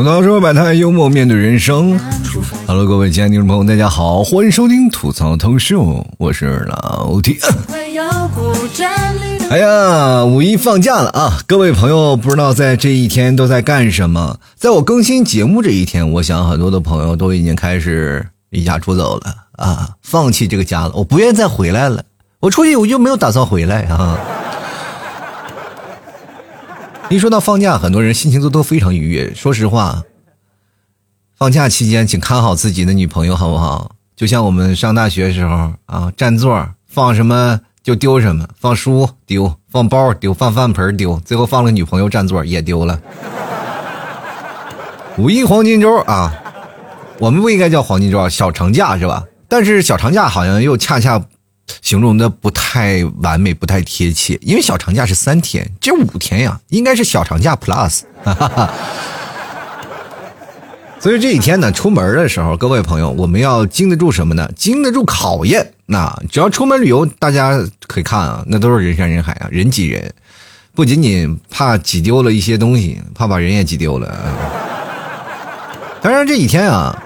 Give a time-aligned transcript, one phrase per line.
[0.00, 2.00] 吐槽说百态，幽默面对人生。
[2.66, 7.38] Hello，各位亲爱的听众朋友，大家好，欢迎收听吐槽脱秀，我是老 T。
[9.50, 11.42] 哎呀，五一放假了啊！
[11.46, 14.38] 各位朋友，不知道在这一天都在干什么？
[14.56, 22.02] 在我更新节目这一天，我想很多的朋友都已经开始离家出走了啊，放弃这个家了，我不愿意再回来了。
[22.40, 24.18] 我出去我就没有打算回来啊。
[27.10, 29.34] 一说到放假，很多人心情都都非常愉悦。
[29.34, 30.04] 说实话，
[31.36, 33.96] 放假期间请看好自己的女朋友，好不好？
[34.14, 43.00] 就像我们上大学时候啊，占座放什么就丢什么，放书丢，放包丢，放饭盆丢，最后放了女朋友占座也丢了。
[45.18, 46.32] 五一黄金周啊，
[47.18, 49.24] 我们不应该叫黄金周，小长假是吧？
[49.48, 51.20] 但是小长假好像又恰恰。
[51.82, 58.00] 形容的不太完美，不太贴切，因为小长假是三天，这五天呀，应该是小长假 plus。
[58.22, 58.70] 哈 哈
[61.00, 64.50] 所以这几天呢，出门的时候，各位朋友，我们要经得住什么呢？
[64.54, 65.72] 经得住考验。
[65.86, 70.12] 那只要出门旅游，大家可以看啊，那都是人山人海啊，人挤人，
[70.74, 74.14] 不仅仅怕挤丢了一些东西，怕把人也挤丢了。
[76.02, 77.02] 当然这几天啊，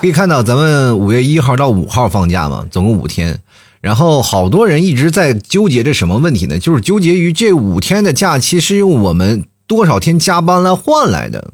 [0.00, 3.36] 可以看到咱们五月一号到五号放假嘛，总共五天。
[3.84, 6.58] 然后好多人一直在纠结着什么问题呢？
[6.58, 11.52] 就是纠结于这五天的假期是用我们多少天加班来换来的。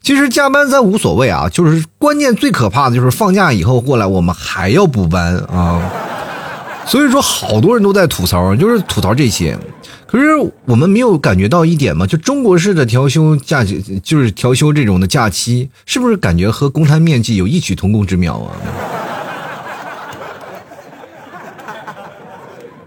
[0.00, 5.92] 其实加班咱无所谓啊，就是关键最可怕的就是放假以后过来我们还要补班啊。
[6.86, 9.58] 所以说好多人都在吐槽，就是吐槽这些。
[10.06, 10.24] 可是
[10.64, 12.06] 我们没有感觉到一点吗？
[12.06, 18.56] 就中国式的调休假期，就是调休这种的假期，是不是感觉和公摊面积有异曲同工之妙啊？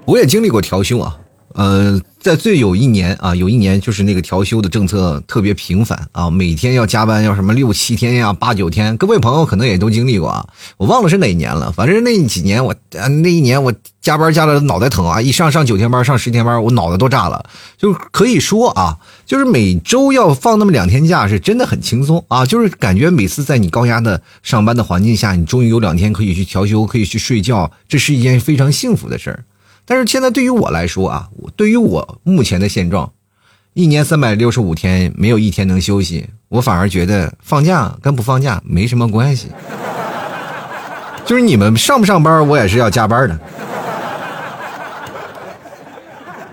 [0.10, 1.16] 我也经历过调休啊，
[1.54, 8.98] 呃，在最有一年啊，有一年就是那个调休的政策特别频繁啊，每天要加班，要什么六七天呀、八九天。
[8.98, 12.74] 各位朋友可能也都经历过啊，我忘了是哪一年了，反正那几年我，
[13.22, 13.72] 那一年我
[14.02, 17.48] 加班加的脑袋疼啊，一上上九天班，上十天班，我脑袋都炸了。
[17.78, 29.46] 就可以说啊，就是每周要放那么两天假，是真的很轻松啊，就是感觉每次在你高压的上班的环境下，你终于有两天可以去调休，可以去睡觉，这是一件非常幸福的事儿。
[29.90, 33.12] 但是现在对于我来说啊，对于我目前的现状，
[33.74, 39.48] 一年三百六十五天没有一天能休息，我反而觉得放假跟不放假没什么关系。
[41.26, 43.40] 就是你们上不上班，我也是要加班的。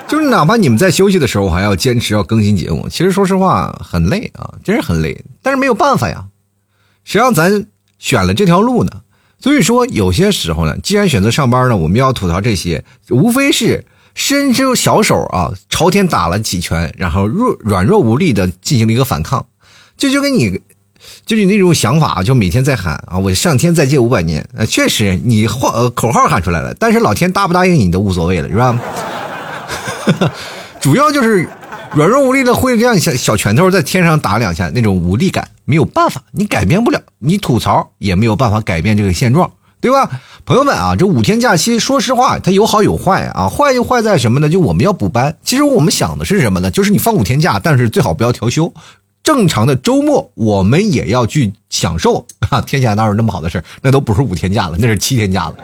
[0.09, 2.89] 就是哪怕你们在休息的时候，我还要坚持要更新节目。
[2.89, 5.23] 其实说实话很累啊，真是很累。
[5.43, 6.25] 但是没有办法呀，
[7.05, 7.67] 谁让咱
[7.99, 8.93] 选了这条路呢？
[9.39, 19.47] 所以说，有些时候呢，既然选择上班呢，我们要吐槽这些，无非是伸出小手啊，朝天打了几拳，然后弱软弱无力的进行了一个反抗。
[19.97, 20.61] 这就跟你，
[21.25, 24.47] 就是那种想法，就每天在喊啊，我上天再借五百年。
[24.57, 28.81] 呃，确实，你话口号喊出来了，但是老天答不答应你都无所谓了，是吧？
[30.81, 31.49] 主要就是。
[31.95, 40.11] 软弱无力的挥这样小小拳头在天上打两下，那种无力感没有办法，你改变不了，你吐槽也没有办法改变这个现状，对吧？
[40.45, 43.49] 朋友们啊，这五天假期，说实话，它有好有坏啊。
[43.49, 44.49] 坏就坏在什么呢？
[44.49, 45.37] 就我们要补班。
[45.43, 46.71] 其实我们想的是什么呢？
[46.71, 48.73] 就是你放五天假，但是最好不要调休。
[49.23, 52.61] 正常的周末我们也要去享受啊！
[52.61, 55.55] 天下哪有那么好的事那都不是五天假了，那是七天假了，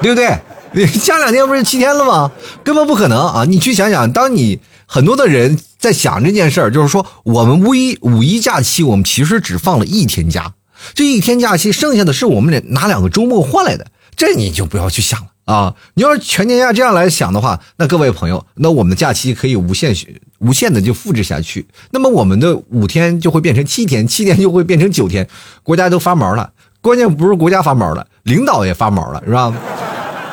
[0.00, 0.36] 对不对？
[0.76, 2.32] 你下两天不是七天了吗？
[2.64, 3.44] 根本不可能啊！
[3.44, 10.52] 你去想想，当你很多的人在想这件事儿，就是说我们五一五一假期，我们其实只放了一天假，
[10.92, 13.86] 这一天假期剩下的是我们拿两个周末换来的，
[14.16, 15.74] 这你就不要去想了啊！
[15.94, 19.94] 你要是全年假这样来想的话，那各位朋友，那我们的假期可以无限
[20.40, 25.28] 无限的就复制下去，那么我们的五天就会变成七天，七天就会变成九天，
[25.62, 26.50] 国家都发毛了。
[26.80, 29.54] 关键不是国家发毛了，领导也发毛了，是吧？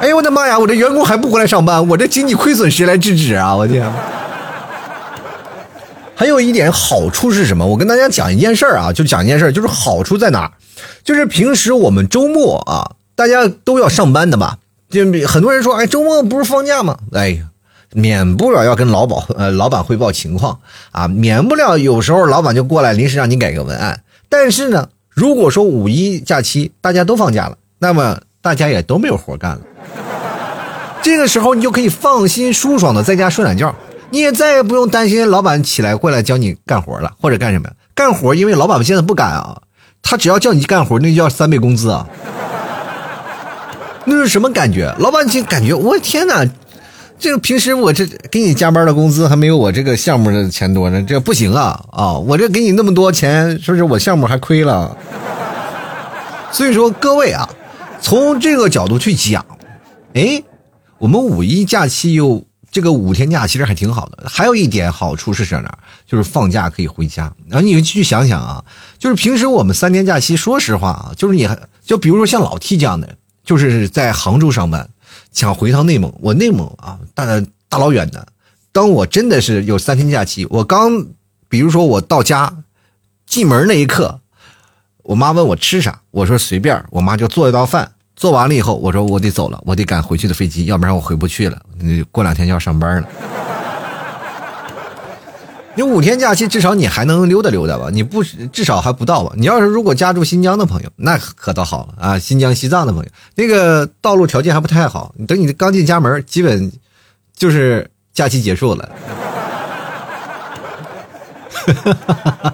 [0.02, 0.58] 哎呦我的妈呀！
[0.58, 3.56] 我这员工还不回来上班，我这经济亏损谁来制止啊？
[3.56, 3.88] 我天！
[6.16, 7.64] 还有一点好处是什么？
[7.64, 10.52] 我跟大家讲一件事儿啊，就讲一件事儿，就是好处在哪？
[11.04, 14.58] 就是平时我们周末啊，大家都要上班的嘛。
[14.90, 16.98] 就很多人说，哎，周末不是放假吗？
[17.14, 17.40] 哎，
[17.94, 20.60] 免不了要跟老板呃老板汇报情况
[20.90, 24.02] 啊，免不了有时候老板就过来临时让你改个文案。
[24.30, 29.62] 但是呢，如果说五一假期大家都放假了，那么大家也都没有活干了。
[31.02, 33.74] 这个时候，你就可以放心舒爽的在家睡懒觉，
[34.12, 39.62] 你也再也不用担心老板起来过来教你干活了，或者干什么干活，因为老板现在不敢啊，
[40.02, 42.08] 他只要叫你干活，那就要三倍工资啊。
[44.06, 44.94] 那是什么感觉？
[45.00, 46.44] 老板就感觉我天哪，
[47.20, 52.14] 这个平时我这给你加班的工资还没有我这个项目的钱多呢，这不行啊啊！
[52.14, 54.98] 我这给你那么多钱，是不是我项目还亏了？
[56.52, 57.48] 所以说各位啊，
[58.02, 59.46] 从这个角度去讲，
[60.14, 60.44] 哎，
[60.98, 62.46] 我们五一假期又。
[62.72, 65.78] 这个五天假其实还挺好的，还有一点好处是在哪？
[66.08, 67.34] 就是放假可以回家。
[67.50, 68.64] 然后你去想想啊，
[68.98, 74.90] 就是平时我们三天假期，说实话啊，就是你还就比如说像老 T 这样的，就是在杭州上班，
[75.34, 77.26] 想回趟内蒙，我内蒙啊，大
[77.68, 78.26] 大老远的。
[78.72, 81.08] 当我真的是有三天假期，我刚，
[81.50, 82.64] 比如说我到家，
[83.26, 84.22] 进门那一刻，
[85.04, 87.92] 我妈问我吃啥，我说随便，我妈就做一道饭。
[88.22, 91.58] 做完了以后，我说我得走了，我得赶回去的飞机，要不然我回不去了。
[92.12, 93.08] 过两天就要上班了。
[95.74, 97.90] 你五天假期，至少你还能溜达溜达吧？
[97.92, 99.34] 你不至少还不到吧？
[99.36, 102.20] 你要是如果家住新疆的朋友，那可倒好了啊！
[102.20, 105.16] 新疆、西藏的朋友，那个道路条件还不太好。
[105.28, 106.72] 等你刚进家门，基本
[107.36, 108.88] 就是假期结束了。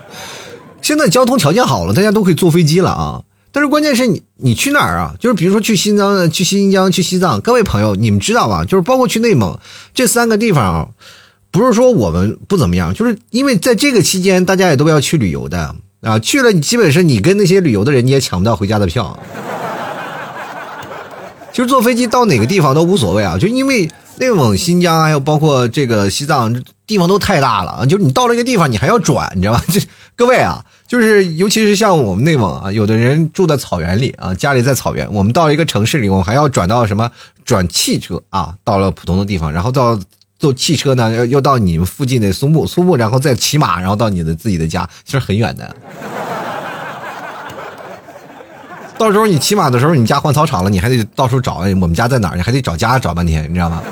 [0.82, 3.22] 现在交通条件好了，大家都可以坐飞机了啊。
[3.58, 5.16] 但是关键是你，你去哪儿啊？
[5.20, 8.64] 就是比如说去新疆、去新疆、去西藏，各位朋友，你们知道吧？
[8.64, 9.58] 就是包括去内蒙
[9.96, 10.92] 这三个地方，
[11.50, 16.20] 不是说我们不怎么样，就是因为在这个期间，大家也都要去旅游的啊。
[16.20, 19.18] 去了，你基本上你跟那些旅游的人，你也抢不到回家的票。
[21.52, 23.90] 就是坐飞机到哪个地方都无所谓啊，就因为
[24.20, 27.86] 内蒙、新疆还有包括这个西藏，地方都太大了啊。
[27.88, 29.64] 就是你到了一个地方，你还要转，你知道吧？
[29.74, 29.82] 这
[30.16, 30.64] 各位啊。
[30.88, 35.12] 就是，尤其是像我们内蒙啊，有的人住在草原里啊，家里在草原。
[35.14, 37.12] 我们到一个城市里，我们还要转到什么？
[37.44, 40.00] 转汽车啊，到了普通的地方，然后到
[40.40, 45.76] 坐汽车呢，要要到你们附近的苏木，苏木，然后再骑马，然后到你的自己的家，其实很远的。
[48.98, 52.36] 到时候你骑马的时候，你家换草场了，你还得到处找，我们家在哪儿？
[52.36, 53.84] 你还得找家找半天，你知道吗？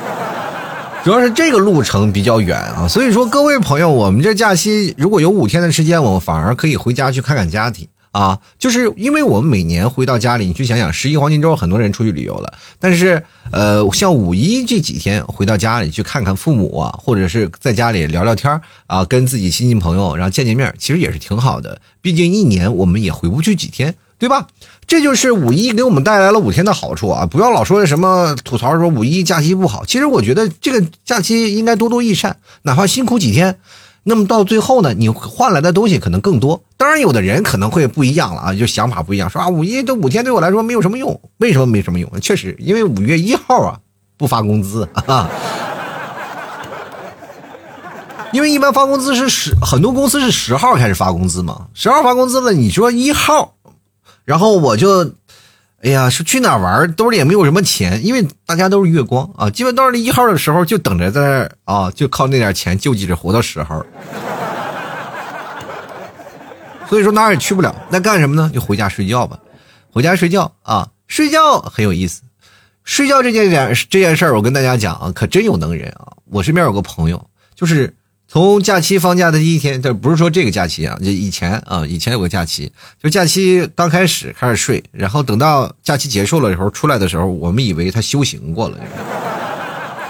[1.05, 8.39] 主要是这个路程比较远啊，所以说各位朋友，我们这假期如果有五天的时间，我们反而可以回家去看看家庭啊。
[8.57, 13.21] 就是因为我们每年回到家里，你去想想，十一黄金周很多人出去旅游了，但是
[13.51, 21.79] 呃，像五一这几天回到家里去看看父母啊，或者是在家里聊聊天啊，跟自己亲戚朋友然后见见面，其实也是挺好的。
[22.01, 23.93] 毕竟一年我们也回不去几天。
[24.17, 24.47] 对吧？
[24.87, 27.25] 这就是五一给我们带来了五天的好处啊！
[27.25, 33.57] 不要老说什么吐槽说五一假期不好，其实我觉得这个假期应该多多益善，哪怕辛苦几天，
[34.03, 36.61] 那么到最后呢，你换来的东西可能更多。
[36.77, 42.21] 当然，有的人可能会不一样了啊，就想法不一样，说啊五一这五天对我来说没有什么用，为什么没什么用？
[42.21, 43.79] 确实，因为五月一号啊
[44.17, 45.27] 不发工资啊，
[48.31, 53.53] 因为一般发工资是十，很多公司是十号开始发工资嘛，十号发工资了，你说一号。
[54.25, 55.03] 然后我就，
[55.81, 63.85] 哎呀，说去哪玩兜里也没有什么钱，因为大家都是月光啊，基本到了一号的时候就等着在那啊，就靠那点钱救济着活到十号。
[66.89, 68.51] 所以说哪儿也去不了，那干什么呢？
[68.53, 69.37] 就回家睡觉吧，
[69.91, 72.23] 回家睡觉啊，睡觉很有意思。
[72.83, 76.13] 睡觉这件事这件事儿，我跟大家讲啊，可真有能人啊。
[76.31, 77.95] 我身边有个朋友，就是。
[78.35, 82.69] 从假期放假的第一天，这不是说这个假期啊，就以前啊，以前有个假期，
[83.01, 88.91] 就假期刚开始开始睡，然后等到假期结束了以后出来的时候，我们以为他修行过了，就是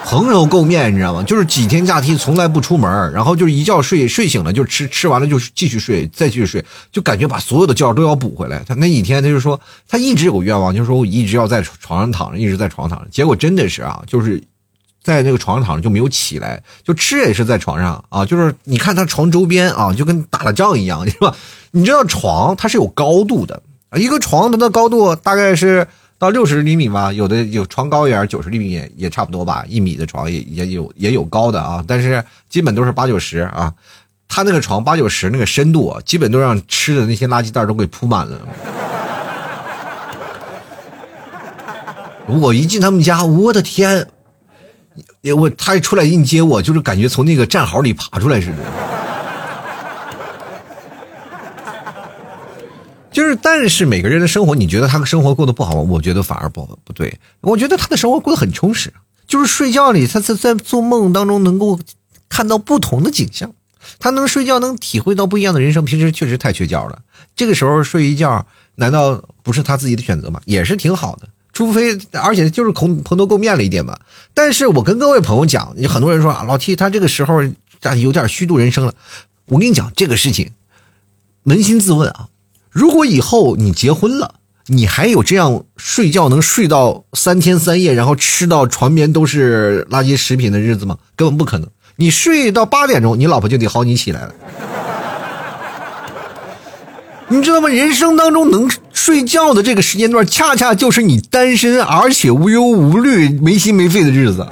[0.06, 1.22] 蓬头垢面，你知道吗？
[1.22, 8.64] 就是几天假期从来不出门，然后就是一觉睡睡醒了就吃，吃完了就继续睡，再继续睡，就感觉把所有的觉都要补回来。
[8.68, 13.12] 他那几天他就说他一直有个愿望，就是说我一直要在床上躺着，一直在床上躺着。
[13.12, 14.42] 结果真的是啊，就是。
[15.06, 21.36] 在那个床上躺着就没有起来，就吃也是在床上啊，就是你看他床周边啊，就跟打了仗一样，是吧？
[21.70, 23.62] 你知道床它是有高度的，
[23.96, 33.72] 一个床它的高度大概是到六十厘米吧，有的有床高一点，九十厘米也也差不多吧，一米的床也也有也有高的啊，但是基本都是八九十啊。
[34.28, 38.40] 他那个床八九十那个深度，基本都让吃的那些垃圾袋都给铺满了。
[42.26, 44.08] 我一进他们家，我的天！
[45.36, 48.58] 我他一出来迎接我，就是感觉从那个战壕里爬出来似的。
[53.12, 55.82] 就是，但是每个人的生活，你觉得他的生活过得不好吗？
[55.90, 57.18] 我觉得反而不不对。
[57.40, 58.94] 我觉得他的生活过得很充实，
[59.26, 61.80] 就是睡觉里，他在在做梦当中能够
[62.28, 63.54] 看到不同的景象，
[64.00, 65.86] 他能睡觉，能体会到不一样的人生。
[65.86, 67.00] 平时确实太缺觉了，
[67.38, 70.42] 这个时候睡一觉，难道不是他自己的选择吗？
[70.44, 71.30] 也是挺好的。
[71.56, 73.98] 除非，而且就是蓬蓬头垢面了一点吧。
[74.34, 77.42] 但是我跟各位朋友讲，有很多人说啊，老 T 他这个时候
[77.98, 78.94] 有点虚度人生了。
[79.46, 80.52] 我跟你讲这个事情，
[81.46, 82.28] 扪心自问啊，
[82.70, 84.36] 如果以后你结婚了，
[84.66, 90.98] 你还有这样睡觉能睡到三天三夜，然后吃到床边都是垃圾食品的日子吗？
[91.16, 91.70] 根本不可能。
[91.96, 94.34] 你睡到八点钟，你老婆就得薅你起来了。
[97.28, 97.68] 你知道吗？
[97.70, 104.48] 人生当中能睡觉的这个时间段，恰恰就是你单身而且无忧无虑、没心没肺的日子。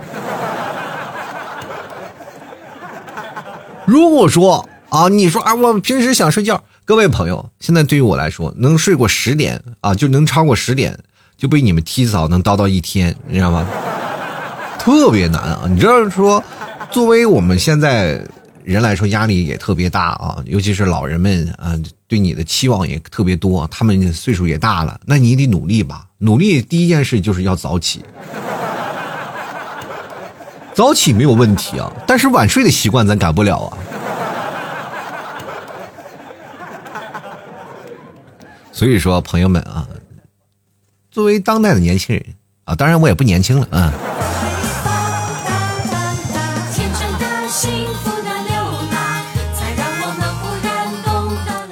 [3.85, 10.97] 如果说啊，你说啊，我平时想睡觉，各位朋友，现在对于我来说，能睡过十点啊，就能超过十点，
[11.37, 13.67] 就被你们提早能叨叨一天，你知道吗？
[14.79, 15.61] 特别难啊！
[15.69, 16.43] 你知道说，
[16.89, 18.25] 作为我们现在。
[18.63, 21.77] 人来说压力也特别大啊，尤其是老人们啊，
[22.07, 23.67] 对你的期望也特别多。
[23.67, 26.07] 他们岁数也大了，那你得努力吧。
[26.17, 28.03] 努力第一件事就是要早起，
[30.73, 33.77] 早起没有问题啊，但是晚睡的习惯咱改不了啊。
[38.71, 39.87] 所以说，朋友们啊，
[41.11, 42.25] 作为当代的年轻人
[42.63, 43.93] 啊，当然我也不年轻了啊。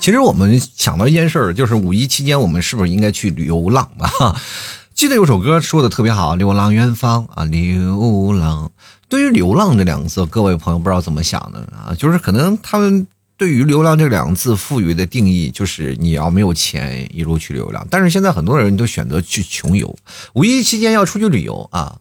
[0.01, 4.35] 其实我们想到一件事儿，就是五一期间我们是不是应该去流浪啊？
[4.95, 8.71] 记得有首歌说的特别好，《流浪远方》啊，流浪。
[9.07, 11.93] 对于“流浪”这两个字，各位朋友不知道怎么想的啊？
[11.95, 13.05] 就是可能他们
[13.37, 17.85] 对于“流浪”这两个字赋予的定义，就是你要没有钱，一路去流浪。
[17.91, 19.95] 但是现在很多人都选择去穷游。
[20.33, 21.97] 五一期间要出去旅游啊，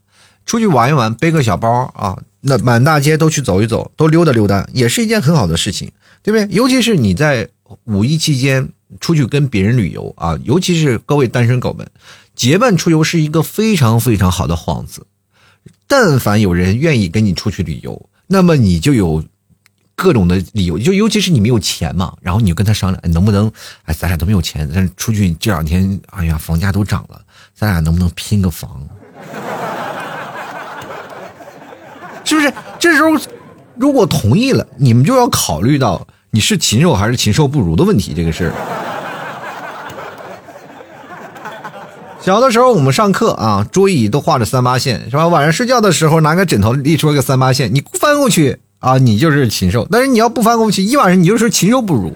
[0.46, 5.92] 出去玩一玩，背个小包啊，那满大街都去走一走，都溜达溜达，也是一件很好的事情，
[6.22, 6.56] 对不对？
[6.56, 7.50] 尤其是你在。
[7.84, 8.68] 五一期间
[9.00, 11.88] 出去跟别人旅游啊，尤其是各位单身狗们，
[12.34, 15.06] 结伴出游是一个非常非常好的幌子。
[15.86, 19.24] 但凡有人愿意跟你出去旅游，那么你就有
[19.94, 23.50] 各种的理由，就尤其是你没有钱嘛，然后你就跟他商量，能不能？
[23.84, 27.20] 哎，咱俩都没有钱，但是出去这两天，哎呀，房价都涨了，
[27.54, 28.88] 咱俩能不能拼个房？
[32.24, 32.52] 是不是？
[32.78, 33.10] 这时候
[33.76, 36.06] 如果同意了，你们就要考虑到。
[36.32, 38.12] 你是禽兽还是禽兽不如的问题？
[38.14, 38.52] 这个是。
[42.20, 45.26] 小的时候我们上课啊，桌椅都画着三八线，是吧？
[45.26, 52.12] 晚上睡觉的时候拿个枕头立出一个三八线，你翻过去啊，你就是禽兽；但是你要不翻过去，一晚上你就是禽兽不如。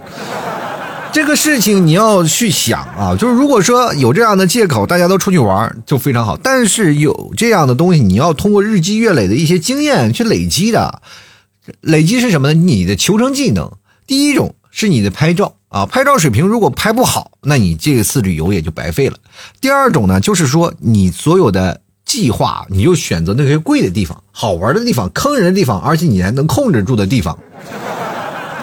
[1.10, 6.36] 这个事情你要去想啊，就是如果说有这样的借口，大家都出去玩就非常好。
[6.36, 11.00] 但是有这样的东西，你要通过日积月累的一些经验去累积的，
[11.80, 12.54] 累积是什么呢？
[12.54, 13.72] 你的求生技能。
[14.06, 19.16] 第一种是你的拍照啊，拍照水平如果拍不好，那你这次旅游也就白费了。
[19.60, 27.38] 第二种呢，就是说你所有的计划，你就选择那些贵的地方、好玩的地方、坑人的地方，而且你还能控制住的地方，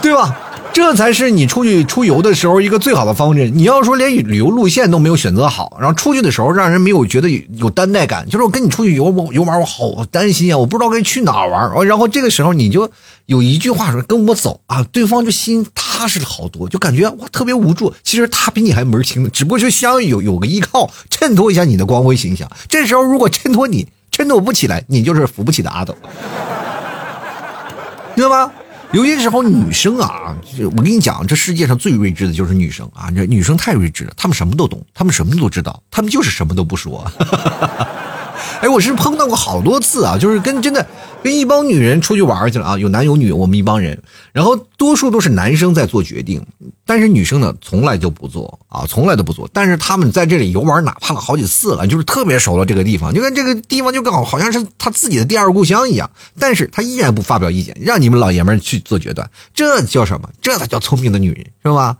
[0.02, 0.51] 对吧？
[0.74, 3.52] 这才是你出去出游的时候一个最好的方针。
[3.54, 11.86] 你要说连旅游路线都没有选择好，然后出去的时候让人没有觉得有担待感，就是我跟你出去游游玩，我好担心啊，我不知道该去哪玩。
[11.86, 12.90] 然后这个时候你就
[13.26, 17.94] 有一句话说跟我走啊，对方就心踏实了好多，就感觉哇特别无助。
[18.04, 22.50] 其实他比你还门清，只不过就相有有个依靠，衬托一下你的光辉形象。
[22.70, 25.96] 这时候如果衬托你衬托不起来，你就是扶不起的阿斗，
[28.16, 28.52] 知道
[28.94, 30.36] 有些时候，女生啊，
[30.76, 33.10] 我跟你讲，这世界上最睿智的就是女生啊！
[33.10, 37.10] 这女生太睿智了，她们什么都懂，她们什么都知道，她们就是什么都不说。
[38.62, 40.86] 哎，我是碰到过好多次啊，就是跟真的
[41.24, 44.00] 跟一帮女人出去玩去了啊，有男有女，我们一帮人，
[44.32, 46.46] 然后多数都是男生在做决定，
[46.86, 49.50] 但是女生呢从来就不做啊，从来都不做。
[49.52, 56.08] 但是他们在这里游玩，哪怕了好几次了，就是特别熟了这个地方，就跟这个地方就刚好好像是他自己的第二故乡一样。
[56.38, 60.30] 但是他依然不发表意见，让你们老爷们去做决断，这叫什么？
[60.40, 61.98] 这才叫聪明的女人，是吧？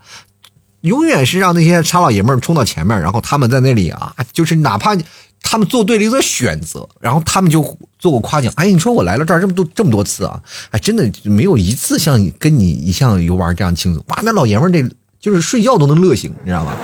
[0.82, 4.96] 永远是让那些傻老爷们冲到前面，然后他们在那里啊，就是哪怕。
[5.42, 7.60] 他们做对了一个选择，然后他们就
[7.98, 8.52] 做过夸奖。
[8.56, 14.02] 哎，你说我来了这儿这么多这么多次啊，哎，真的没有一次像跟你一向游玩这样轻松。
[14.08, 14.88] 哇，那老爷们儿这
[15.20, 16.72] 就是睡觉都能乐醒，你知道吗？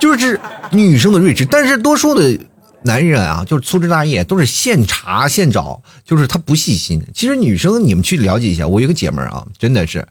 [0.00, 0.40] 就是
[0.70, 2.38] 女生的睿智，但是多数的
[2.82, 7.02] 男人啊，就是粗枝大叶，都是现查现找，就是他不细心。
[7.14, 10.06] 其实女生你们去了解一下，我有个姐们儿啊，真的是，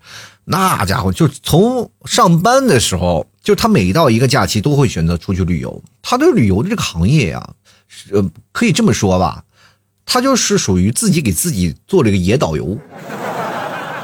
[0.46, 3.28] 那家伙就从上班的时候。
[3.44, 7.50] 就他每到一个假期都会选择出去旅游，他对旅游的这个行业呀，
[8.14, 9.44] 呃，可以这么说吧，
[10.06, 12.78] 他就是属于自己给自己做了一个野导游，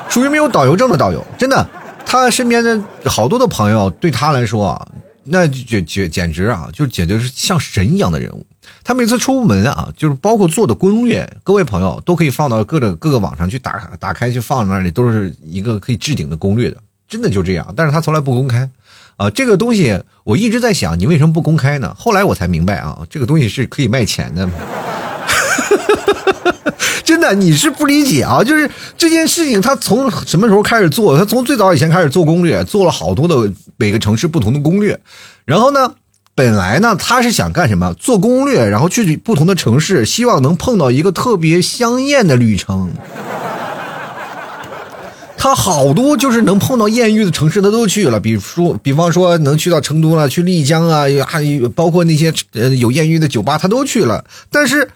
[0.09, 1.25] 属于没有导游证的导游。
[1.37, 1.65] 真的，
[2.05, 4.87] 他身边的好多的朋友对他来说啊，
[5.23, 8.45] 那简简简直啊，就简直是像神一样的人物。
[8.83, 17.73] 他每次出门啊，就是包括做的攻略，各位朋友都可以放到各个各个网上去打打开去放那里，都是一个可以置顶的攻略的，真的就这样。
[17.75, 18.69] 但是他从来不公开。
[19.17, 21.93] 啊，这个东西我一直在想，你为什么不公开呢？
[21.99, 24.49] 后来我才明白啊，这个东西是可以卖钱的。
[27.03, 28.41] 真的，你是不理解啊！
[28.43, 31.17] 就是这件事情，他从什么时候开始做？
[31.17, 34.97] 他从最早以前开始做攻略，做了好多的每个城市不同的攻略。
[35.43, 35.95] 然后呢，
[36.39, 37.93] 本来呢，他是想干什么？
[37.95, 42.93] 做攻略，然后去不同的城市，希望能碰到一个特别香艳的旅程。
[45.35, 48.21] 他好多就是能碰到艳遇的城市，他都去了。
[48.21, 54.23] 比如说，比方说能去到成都了，去丽江啊，还有包括那些呃有艳遇的酒吧，他都去了。
[54.49, 54.87] 但是。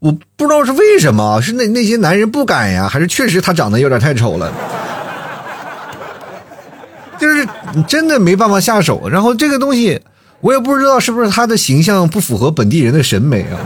[0.00, 4.52] 我不知道是为什么，是那那些男人不敢呀，还是确实他长得有点太丑了，
[7.20, 7.46] 就是
[7.86, 9.08] 真的没办法下手。
[9.08, 10.00] 然后这个东西，
[10.42, 13.56] 我也不知道是不是他的形象不符合本地人的审美啊。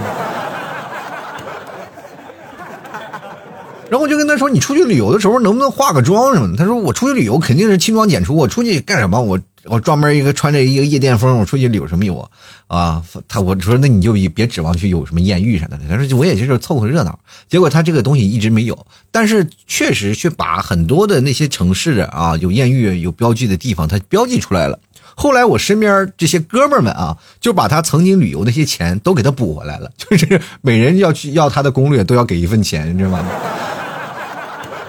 [3.88, 9.20] 然后我就跟他说：“你出去旅游的时候能不能化个妆什么的？”他说：“我出去旅游肯定是轻装简出，我出去干什么？
[9.20, 12.28] 我我专门一个穿着一个夜店风，我出去旅游什么有
[12.66, 17.16] 啊？”他我说：“那你就别指望去有什么艳遇啥的。”他说：“我也就是凑合热闹。”
[17.48, 24.78] 结果他这个东西一直没有，但是确实却把很多的那些城市啊有艳遇有标记的地方，他标记出来了。
[25.18, 33.24] 后来我身边这些哥们儿们啊，就把他曾经旅游那些钱都给他补回来了， 就是每人要去要他的攻略都要给一份钱，你知道吗？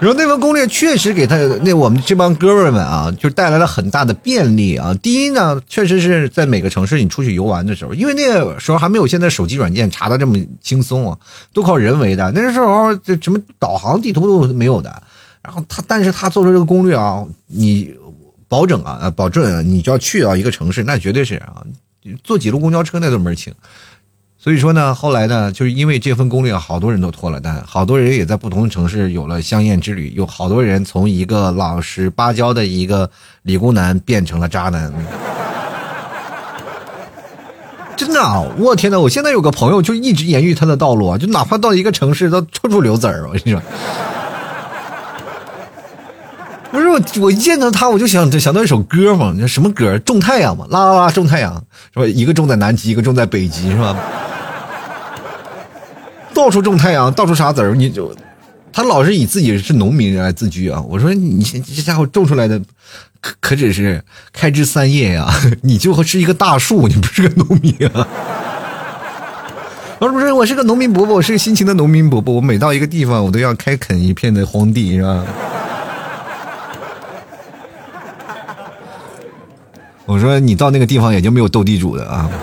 [0.00, 4.94] 然后那份攻略确实给他那我们这帮哥们儿们啊，就带来了很大的便利啊。
[5.02, 11.18] 第一呢，确实是在每个城市你出去游玩的时候，因为那个时候还没有现在手机软件查的这么轻松啊，
[11.52, 12.30] 都靠人为的。
[12.32, 15.02] 那时候这什么导航地图都没有的。
[15.42, 17.92] 然后他，但是他做出这个攻略啊，你
[18.48, 21.62] 保证啊，保证你就要去到一个城市，那绝对是啊，
[22.24, 23.54] 坐几路公交车那都门清。
[24.40, 33.10] 所以说呢，后来呢，就是因为这份攻略，好多人都脱了单，好多人也在不同的城市有了香艳之旅，有好多人从一个老实巴交的一个
[33.42, 34.92] 理工男变成了渣男。
[37.96, 43.26] 真的啊，我天呐，我现在有个朋友就一直延续他的道路啊，就哪怕到一个城市都处处留子儿。
[43.26, 43.60] 我跟你说，
[46.70, 49.98] 不是我，我一见到他我就想想到一首歌嘛，那什么歌？
[50.00, 51.54] 种太阳嘛，啦啦啦，种太阳，
[51.94, 52.06] 是吧？
[52.06, 53.96] 一个种在南极，一个种在北极，是吧？
[56.34, 58.14] 到处种太阳，到处撒籽儿，你就，
[58.70, 60.82] 他老是以自己是农民来自居啊。
[60.88, 62.60] 我说你这家伙种出来的，
[63.20, 65.26] 可可只是开枝散叶呀，
[65.62, 68.06] 你就是一个大树，你不是个农民啊。
[70.00, 72.34] 我说不是，我是个农民伯伯，我是个辛勤的农民伯伯。
[72.34, 75.24] 我每到一个地方，我都要开垦一片的荒地，是吧？
[80.08, 82.30] 我说你到那个地方也就没有斗地主的啊。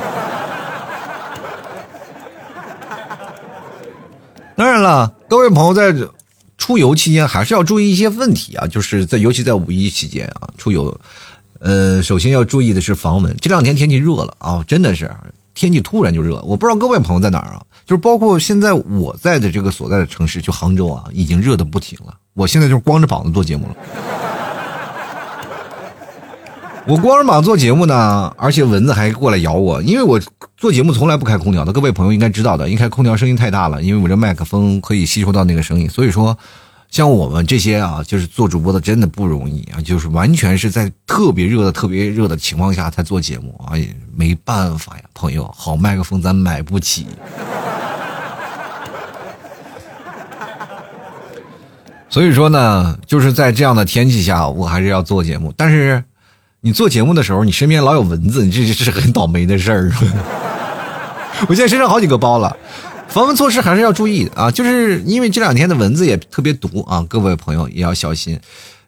[4.56, 5.91] 当然了，各位朋友在
[6.60, 10.95] 出游期间还是要注意一些问题啊，就是在尤其在五一期间啊出游，
[11.60, 13.36] 呃，首先要注意的是防蚊。
[13.41, 15.12] 这两天天气热了啊，真的是
[15.56, 16.39] 天气突然就热。
[16.43, 22.13] 我不知道各位朋友在哪儿啊，就是包括现在我在的这个所在的城市，就杭州啊，已经热的不行了。
[22.36, 23.75] 我现在就光着膀子做节目了。
[26.87, 30.21] 我光着膀做节目呢，而且蚊子还过来咬我，因为我
[30.55, 31.73] 做节目从来不开空调的。
[31.73, 35.89] 各位朋友应该知道的，一开空调声音太大了，因为我这麦克风可以吸收到那个声音。
[35.89, 36.37] 所以说，
[36.91, 47.07] 像我们这些啊，就是做主播的，真的不容易啊，就是完全是在特别热的、特别热的情况下才做节目，啊，也，没办法呀，朋友，好麦克风咱买不起。
[52.09, 56.03] 所以说呢，就是在这样的天气下，我还是要做节目，但是。
[56.65, 59.93] 你做节目的时候，你身边老有蚊子，你这是很倒霉的事儿。
[61.47, 62.58] 我现在身上好几个包了，
[63.08, 64.49] 防蚊措施还是要注意啊！
[64.49, 68.39] 就是因为这两天的蚊子也特别毒啊，各位朋友也要小心。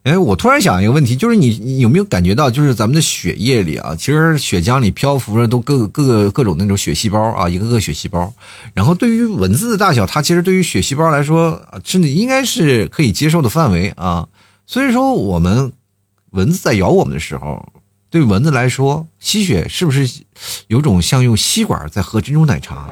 [0.02, 8.34] 哎，我突然想一个问题，就是你你有没有感觉到，就是咱们的血液里啊，其实血浆里漂浮着都各各个各种那种血细胞啊，一个个血细胞。
[8.74, 14.28] 然后对于蚊子的大小，它其实对于血细胞来说，真的应该是可以接受的范围啊。
[14.66, 15.72] 所以说我们。
[16.38, 17.68] 蚊子在咬我们的时候，
[18.12, 20.08] 对蚊子来说，吸血是不是
[20.68, 22.88] 有种像用吸管在喝珍珠奶茶？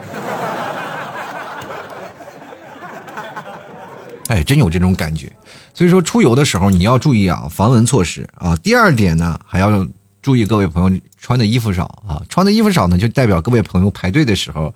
[4.29, 5.31] 哎，真有这种感觉。
[5.75, 8.55] 所以说出游的时候你要注意啊，防蚊措施啊。
[8.55, 9.87] 第二点呢，还要
[10.23, 14.73] 注意各位朋友穿的衣服少啊，穿的衣服少呢，就代表各位朋友排队的时候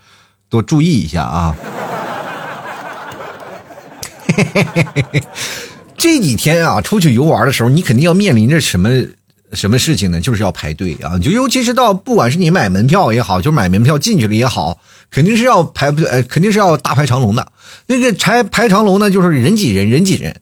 [0.47, 1.55] 多注意一下啊。
[5.99, 8.89] 这几天啊，出去游玩的时候，你肯定要面临着什么
[9.51, 10.21] 什么事情呢？
[10.21, 11.19] 就是要排队啊！
[11.19, 14.79] 就尤其是到，不管是你买门票也好，就买门票进去了也好，
[15.11, 17.51] 肯定是要排，呃，肯定是要大排长龙的。
[17.87, 20.35] 那个排排长龙呢，就是人挤人，人挤人。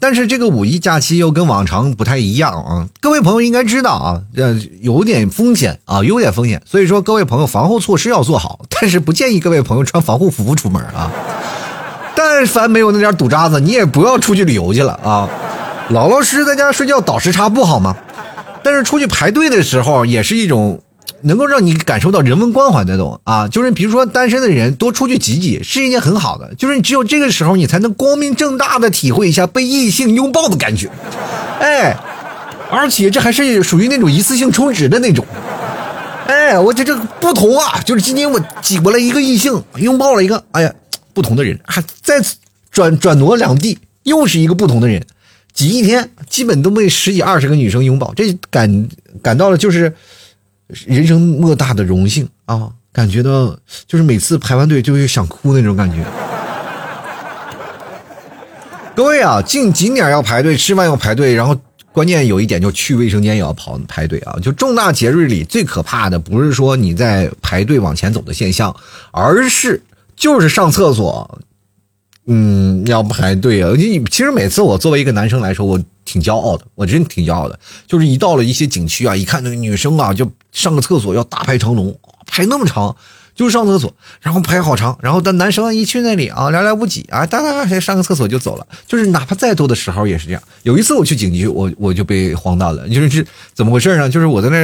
[0.00, 2.88] 但是这个五一假期又跟往常不太一样啊！
[3.00, 6.62] 各位朋友应该知道啊，呃，有点风险啊，有点风险。
[6.64, 11.10] 所以说，各位朋友防护措施要做好，但是不建议各位朋友穿防护服出门啊。
[12.26, 15.28] 但凡没有那点赌渣子，你也不要出去旅游去了啊！
[15.90, 17.94] 老老实实在家睡觉倒时差不好吗？
[18.62, 20.80] 但是出去排队的时候，也是一种。
[21.20, 30.90] 能够让你感受到人文关怀的东啊，就是比如说单身的人多出去挤挤是一件很好的，就是你只有这个时候你才能光明正大的体会一下被异性拥抱的感觉，
[31.60, 31.96] 哎，
[32.70, 35.24] 而且这还是属于那种一次性充值的那种，
[36.26, 40.70] 哎，我这这不同啊，就是今天我挤过来一个异性拥抱了一个，哎呀，
[41.14, 42.36] 不同的人，还再次
[42.70, 45.02] 转转挪两地，又是一个不同的人，
[45.52, 48.88] 挤一天基本都被十几二十个女生拥抱，这感
[49.22, 49.94] 感到了就是。
[50.86, 52.70] 人生莫大的荣幸啊！
[52.90, 53.54] 感觉到
[53.86, 55.98] 就是每次排完队就会想哭那种感觉。
[58.96, 61.54] 各位啊，进景点要排队，吃饭要排队，然后
[61.92, 64.34] 关键有一点就去卫生间也要跑排队啊！
[64.42, 68.74] 就重大节日里最可怕的不是说你在排队往前走的现象，
[69.12, 69.80] 而是
[70.16, 71.38] 就是上厕所。
[72.26, 73.70] 嗯，要排队啊！
[73.76, 77.60] 你其实每次我作为一个男生来说，我挺骄傲的，我真挺骄傲的。
[77.86, 81.94] 就是一到了一些景区啊，一看那个女生啊，就上个厕所要大排长龙，
[82.26, 82.96] 排那么长，
[83.34, 88.66] 就是上厕所，然后排好长，然后但男生一去那里啊，寥寥无几啊，哒哒哒上个厕所就走了。
[88.86, 90.42] 就是哪怕再多的时候也是这样。
[90.62, 94.08] 有一次我去景区，我我就被荒诞了，就是是怎么回事呢？
[94.08, 94.56] 就是我在那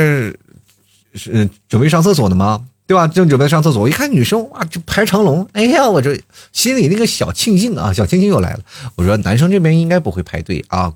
[1.12, 2.64] 是准备上厕所呢吗？
[2.90, 3.06] 对吧？
[3.06, 5.46] 正准备上厕所，我一看女生哇，就排长龙。
[5.52, 6.20] 哎呀，我这
[6.52, 8.58] 心里那个小庆幸啊，小庆幸又来了。
[8.96, 10.92] 我说男生这边应该不会排队啊。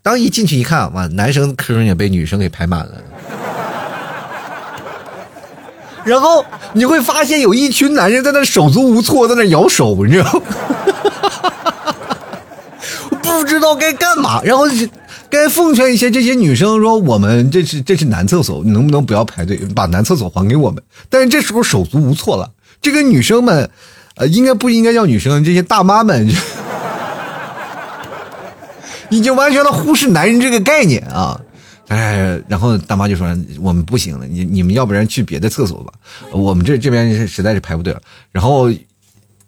[0.00, 2.92] 当一进去一看，哇，男生坑也被女生给排满了。
[6.02, 10.40] 然后你会发现有一群男人在那手足无措，在那摇手，你知道吗？
[13.22, 14.40] 不知道该干嘛。
[14.42, 14.64] 然后。
[15.34, 22.48] 该奉劝一些这些女生说：“我们这是这是男厕所，能不能不要排队，把男厕所还给我们？”但是这时候手足无措了。
[22.80, 23.68] 这个女生们，
[24.14, 25.42] 呃，应该不应该叫女生？
[25.42, 26.30] 这些大妈们
[29.10, 31.40] 已经完全的忽视男人这个概念啊！
[31.88, 33.26] 哎，然后大妈就说
[33.60, 35.92] ：“我们不行了，你你们要不然去别的厕所吧，
[36.30, 38.70] 我们这这边实在是排不队了。”然后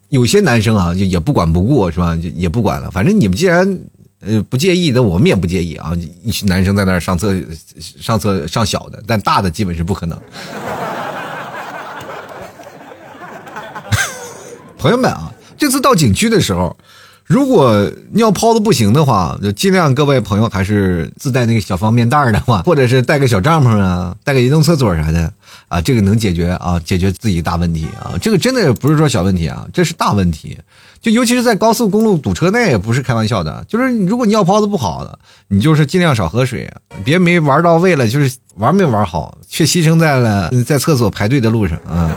[0.09, 2.17] 有些男生啊，就也不管不顾是吧？
[2.17, 3.79] 就也不管了，反正你们既然。
[4.27, 5.93] 呃，不介意的，我们也不介意啊。
[6.23, 7.35] 一群男生在那儿上厕，
[8.01, 10.21] 上厕上小的，但大的基本是不可能。
[14.77, 16.77] 朋友们啊，这次到景区的时候，
[17.27, 25.33] 如果尿泡的不行的话，就尽量各位朋友还是自带那个小方便袋的话，或者是带个小帐篷啊，带个移动厕所啥的
[25.67, 28.15] 啊，这个能解决啊，解决自己大问题啊。
[28.21, 30.57] 这个真的不是说小问题啊，这是大问题。
[31.01, 33.65] 就尤其是在高速公路堵车，那也不是开玩笑的。
[33.69, 36.73] 就是如果尿泡子不好的，你就是尽量少喝水，
[37.05, 42.11] 别没玩到位了，就是玩没玩好，却牺牲在了在厕所排队的路上啊。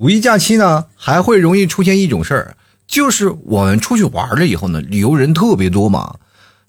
[0.00, 6.16] 五一假期呢，还会容易出现一种事儿，就是我们出去玩了以后呢，旅游人特别多嘛，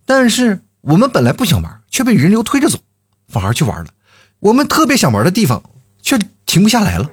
[0.05, 2.77] 但是我们本来不想玩，却被人流推着走，
[3.29, 3.87] 反而去玩了。
[4.41, 5.63] 我们特别想玩的地方。
[6.03, 6.17] 却
[6.47, 7.07] 停不下来了，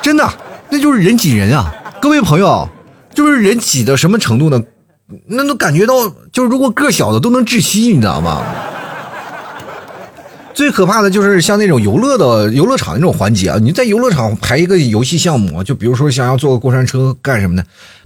[0.00, 0.32] 真的，
[0.70, 1.74] 那就是人挤人啊！
[2.00, 2.68] 各位朋友，
[3.12, 4.62] 就是人挤到什么程度呢？
[5.26, 8.44] 那都感觉到，就是如果个小的都能窒息，你知道吗？
[10.56, 13.58] 最可怕的就是像那种游乐的游乐场那种环节啊！
[13.60, 17.64] 你在游乐场排一个游戏项目，就比如说想要坐个过山车干什么的，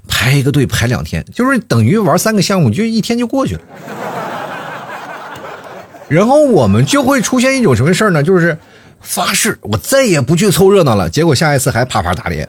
[0.08, 3.60] 排一个队排两天，就是等于玩三个项目，就一天就过去了。
[6.08, 8.22] 然后我们就会出现一种什么事儿呢？
[8.22, 8.58] 就是。
[9.02, 11.08] 发誓，我再也不去凑热闹了。
[11.08, 12.46] 结果下一次还啪啪打脸，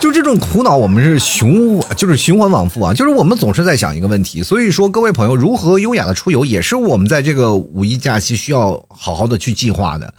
[0.00, 2.94] 就这种苦恼，我们是循就是循环往复啊。
[2.94, 10.12] 就是我们总是在想一个问题，所以说各位朋友，如何优雅的出游，也是我们在这个五一假期需要好好的去计划的。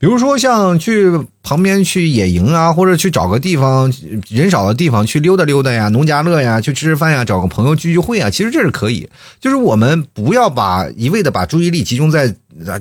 [0.00, 1.10] 比如说像去
[1.42, 3.92] 旁边去野营啊，或者去找个地方
[4.28, 9.08] 人少的地方去溜达溜达呀，农家乐呀，去吃吃饭呀，找个朋友聚聚会啊，其实这是可以。
[9.40, 12.32] 就是我们不要把一味的把注意力集中在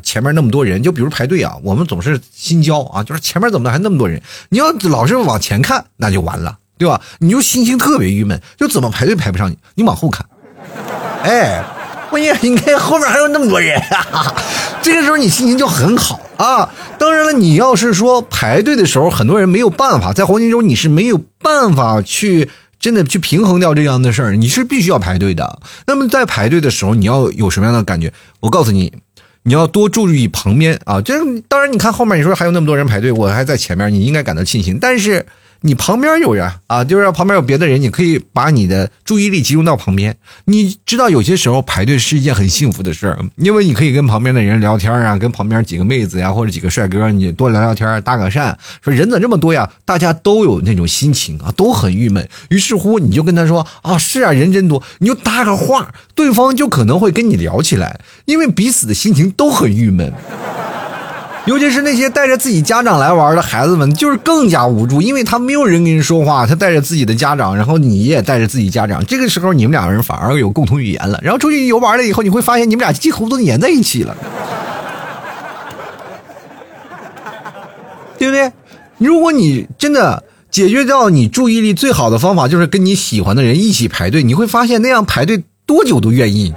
[0.03, 4.21] 前面那么多人，就比如排队啊，我们总是心焦啊，就是前面怎么还那么多人？
[4.49, 7.01] 你要老是往前看，那就完了，对吧？
[7.17, 10.23] 你就心情特别郁闷，就怎么排队排不上你，你往后看，
[11.23, 11.63] 哎。
[12.09, 13.81] 关键你看后面还有那么多人，
[14.81, 16.69] 这个时候你心情就很好啊。
[16.97, 25.59] 当然了，你要是说排队的时候，很多人没有办法，在黄金周你是没有办法去真的去平衡掉这样的事儿，你是必须要排队的。
[25.85, 28.11] 那么在排队的时候，你要有什么样的感觉？
[28.39, 28.93] 我告诉你，
[29.43, 31.01] 你要多注意旁边啊。
[31.01, 31.13] 这
[31.47, 34.79] 当然，你看后面，你说还有那么多人排队，我还在前面，你应该感到庆幸。
[34.79, 35.25] 但是
[35.61, 40.15] 你旁边有人啊，就是旁边有别的人，你可以把你的注意力集中到旁边。
[40.45, 48.55] 你知道有些时候排队是一件很幸福的事儿，因为你可以跟旁边的人聊天啊，跟旁边几个妹子呀或者几个帅哥，你多聊聊天，搭个讪。
[48.81, 49.69] 说人怎么这么多呀？
[49.83, 52.27] 大家都有那种心情啊，都很郁闷。
[52.49, 60.13] 于是乎，你就跟他说啊，是啊，人真多，你就搭个话，对方就可能会跟你聊起来，因为彼此的心情都很郁闷。
[61.47, 74.13] 尤其是那些带着自己家长来玩的孩子们，就是更加无助，因为他没有人跟人说话，他带着自己的家长，然后你也带着自己家长，这个时候你们两个人反而有共同语言了，然后出去游玩了以后，你会发现你们俩几乎都粘在一起了，
[78.19, 78.51] 对不对？
[78.97, 86.53] 如果你真的解决掉你注意力最好的方法，就是跟你喜欢的人一起排队，你会发现那样排队多久都愿意。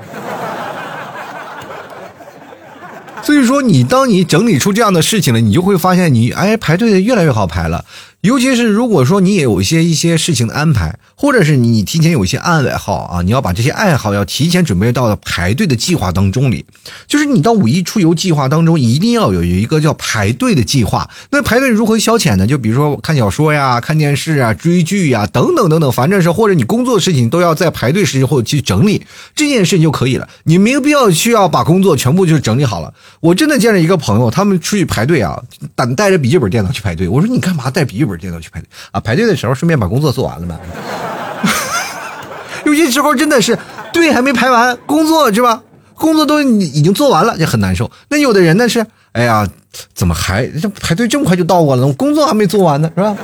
[3.22, 7.84] 所以说，你当你整理出这样的事情了，你就会发现，你哎排队的越来越好排了。
[8.22, 16.66] 尤其是如果说你也有一些一些事情的安排，或者是你提前有一些爱好啊，你要把这些爱好要提前准备到排队的计划当中里。
[17.06, 21.08] 就是你到五一出游计划当中，一定要有一个叫排队的计划。
[21.30, 22.46] 那排队如何消遣呢？
[22.46, 29.02] 就比如说看小说呀、看电视啊、追剧呀等等等等，反正是或者你工作的事情都要在排队时候去整理
[29.34, 30.28] 这件事情就可以了。
[30.44, 32.92] 你没有必要需要把工作全部就整理好了。
[33.20, 35.42] 我真的见了一个朋友，他们出去排队啊，
[35.74, 37.08] 带带着笔记本电脑去排队。
[37.08, 38.09] 我说你干嘛带笔记本？
[38.16, 39.00] 电脑去排队啊！
[39.00, 40.58] 排队的时候顺便把工作做完了嘛。
[42.64, 43.58] 有些时候真的是
[43.92, 45.62] 队还没排完，工作是吧？
[45.94, 47.90] 工作都已经做完了，也很难受。
[48.08, 49.46] 那有的人呢是，哎呀，
[49.94, 51.86] 怎么还这排队这么快就到我了？
[51.86, 53.16] 我工作还没做完呢，是吧？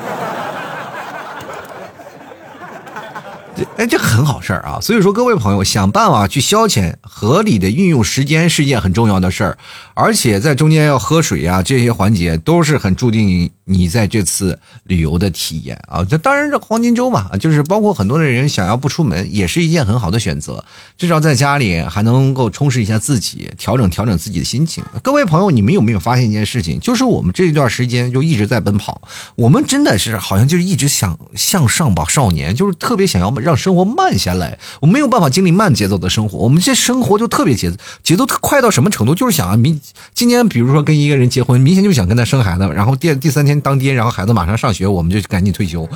[3.76, 4.78] 哎，这很好事儿啊！
[4.80, 9.58] 所以说，各位朋友，想办法去消遣，合理的运用时间是一件很重要的事儿。
[9.94, 16.04] 而且在中间要喝水呀，这些环节都是很注定你在这次旅游的体验啊。
[16.04, 20.62] 这当然这黄金周嘛，就是包括很多的人想要不出门，也是一件很好的选择。
[20.98, 24.84] 至少在家里还能够充实一下自己，调整调整自己的心情。
[25.02, 26.78] 各位朋友，你们有没有发现一件事情？
[26.80, 29.00] 就是我们这一段时间就一直在奔跑，
[29.34, 34.58] 我们真的是好像就是一直想向上吧，少年就是特别想要让生活慢下来。
[34.80, 39.14] 我没有办法经历慢节奏的生活，我们这生活就特别节奏节奏快到什么程度？
[39.14, 39.80] 就是想啊明。
[40.12, 45.88] 今天比如说跟一个人结婚，明显就想跟他生孩子，然后第第三天当爹，然后孩子马上上学，我们就赶紧退休。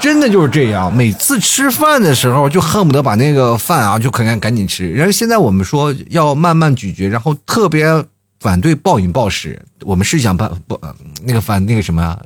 [0.00, 4.92] 真的就是这样，每次吃饭的时候就恨不得把那个饭啊就可赶赶紧吃。
[4.92, 7.84] 然后现在我们说要慢慢咀嚼，然后特别
[8.40, 9.60] 反对暴饮暴食。
[9.82, 10.80] 我们是想办不
[11.22, 12.18] 那个反那个什么，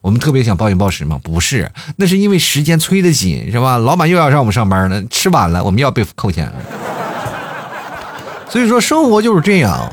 [0.00, 1.20] 我们特别想暴饮暴食吗？
[1.22, 3.78] 不是，那是因为时间催得紧，是吧？
[3.78, 6.52] 老板又要让我们上班了，吃晚了我们要被扣钱。
[8.48, 9.90] 所以说生活就是这样。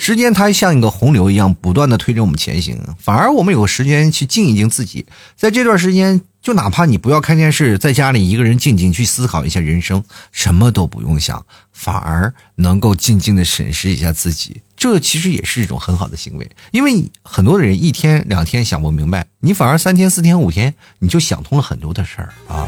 [0.00, 2.80] 时间它像一个洪流一样，不断的推着我们前行。
[2.98, 5.04] 反而我们有时间去静一静自己，
[5.36, 14.62] 在这段时间，就哪怕你不要看电视，在家里一个人静静去思考一下人生，什么都不用想，反而能够静静的审视一下自己。
[14.74, 22.66] 这其实也是一种很好的行为，因为很多的人一天两天想不明白，你反而三天四天五天，你就想通了很多的事儿啊。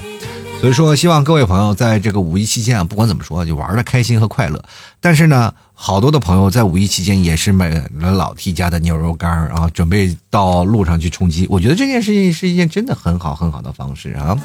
[0.61, 4.63] 所以说，希望各位朋友在这个五一期间啊，不管怎么说，就玩的开心和快乐。
[5.01, 5.53] 但是呢，
[5.85, 7.69] 好多的朋友在五一期间也是买
[7.99, 11.45] 了老 T 家的牛肉干啊，准备到路上去充饥。
[11.51, 14.39] 我觉得这件事情是一件真的很好很好的方式啊。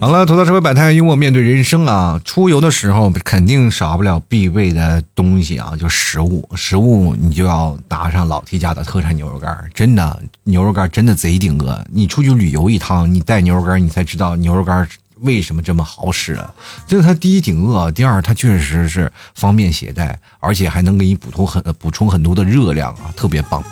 [0.00, 2.20] 好了，吐槽社会百态，幽默面对人生啊。
[2.24, 6.48] 出游的时候肯定少不了必备的东西啊，就食物。
[6.56, 11.80] 食物你就要搭上老 T 家的特产牛肉干，真的牛肉干真的贼顶饿。
[11.92, 14.88] 你出去旅游一趟，你带牛肉干，你才知道牛肉干
[15.20, 16.52] 为什么这么好使啊。
[16.86, 23.62] 就是它第一顶饿，第二它确实是方便携带，而且还能给你补充很补充很多的热量啊，特别棒。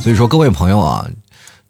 [0.00, 1.06] 所以说各位朋友啊。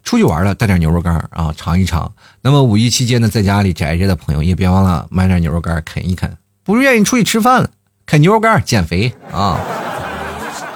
[0.05, 2.13] 出去玩了，带点牛肉干啊，尝一尝。
[2.41, 6.33] 那么五一期间呢，在家里宅着的朋友也别忘了买点牛肉干啃一啃。
[6.63, 7.71] 不愿意出去吃饭了，
[8.07, 9.59] 啃牛肉干减肥啊。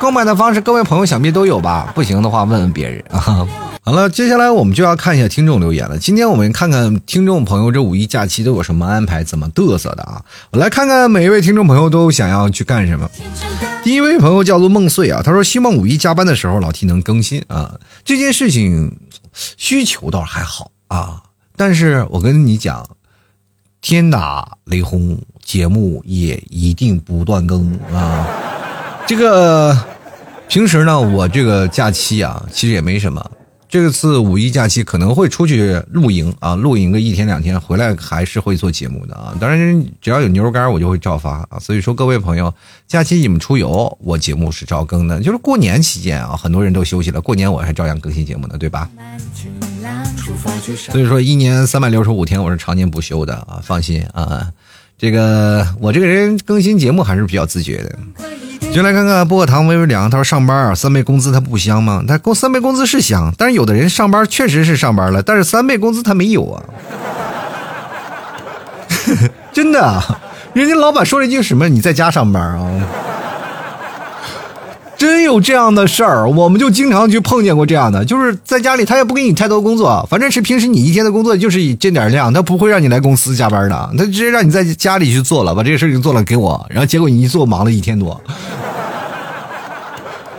[0.00, 1.92] 购买的方式，各位朋友想必都有吧？
[1.94, 3.46] 不行的话，问问别人啊。
[3.90, 5.98] 好了，接下来我们就要看一下听众留言了。
[5.98, 10.24] 今天我们看看听众朋友这五一假期都有什么安排，怎么嘚瑟的啊？
[10.53, 13.11] 我来看看每一位听众朋友都想要去干什么。
[13.83, 17.81] 第一位朋友叫做梦碎啊，他说希望五一加班的时候老 T 能更新啊。
[18.05, 18.96] 这件事情。
[19.57, 21.22] 需求倒是还好啊，
[21.57, 22.88] 但是我跟你讲，
[23.81, 28.29] 天打雷轰，节目也一定不断更啊。
[29.05, 29.76] 这个
[30.46, 33.24] 平时呢，我这个假期啊，其实也没什么，
[33.70, 39.33] 这次五一假期可能会出去露营啊，露营个一天两天，回来还是会做节目的啊。
[39.38, 41.59] 当然，只要有牛肉干，我就会照发啊。
[41.61, 42.52] 所以说，各位朋友，
[42.88, 45.20] 假期你们出游，我节目是照更的。
[45.20, 48.90] 就是过年期间啊，很多人都休息了，过年我还照样更新节目呢，对吧？
[50.90, 54.52] 所以说，一年三百六十五天，我是常年不休的啊，放心啊。
[55.00, 57.98] 这个我这个人更新节目还是比较自觉的。
[58.70, 62.04] 就来看看薄荷糖微微凉，他说上班，三倍工资他不香吗？
[62.06, 66.62] 他工三倍工资是香，但是有的人上班确实是上班了，但是三倍工资他没有啊。
[69.52, 70.02] 真的，
[70.52, 71.66] 人家老板说了一句什么？
[71.68, 72.70] 你在家上班啊？
[75.00, 88.20] 真有这样的事儿，我们就经常去碰见过这样的，就是在家里他也不给你太多工作，反正是平时你一天的工作就是以这点量，他不会让你来公司加班的，他直接让你在家里去做了，把这个事情做了给我，然后结果你一做忙了一天多，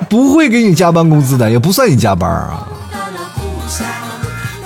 [0.07, 2.67] 不会给你加班工资的，也不算你加班啊。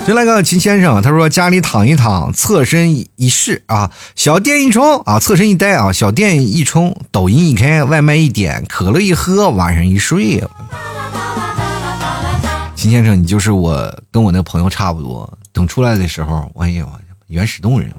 [0.06, 10.44] 就那个秦先生，他说家里躺一躺，侧身一试啊，小电一充啊，侧身一呆啊，小电一充，抖音一开，外卖一点，可乐一喝，晚上一睡。
[12.76, 16.86] 秦先生，你就是我跟我那朋友差不多，等出来的时候，哎呀，
[17.26, 17.90] 原始动物人。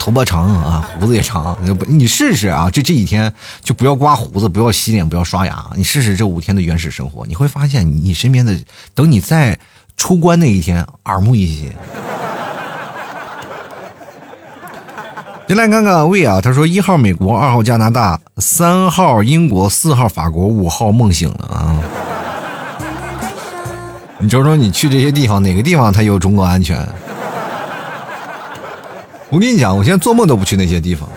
[0.00, 1.54] 头发长啊，胡子也长，
[1.86, 2.70] 你试试啊！
[2.72, 3.30] 这这几天
[3.62, 8.58] 就不要刮胡子，不要洗脸，不要刷牙，你试试这五天的原始生活，你会发现你你身边的，
[8.94, 9.58] 等你再
[9.98, 11.70] 出关那一天，耳目一新。
[15.46, 21.76] 进来看看魏啊，他说一号美国，二号加拿大，三号英国，四号法国，五号梦醒了啊！
[24.18, 26.88] 你瞅瞅，你去这些地方，哪个地方它有中国安全？
[29.30, 31.08] 我跟你讲，我现在做梦都不去那些地方。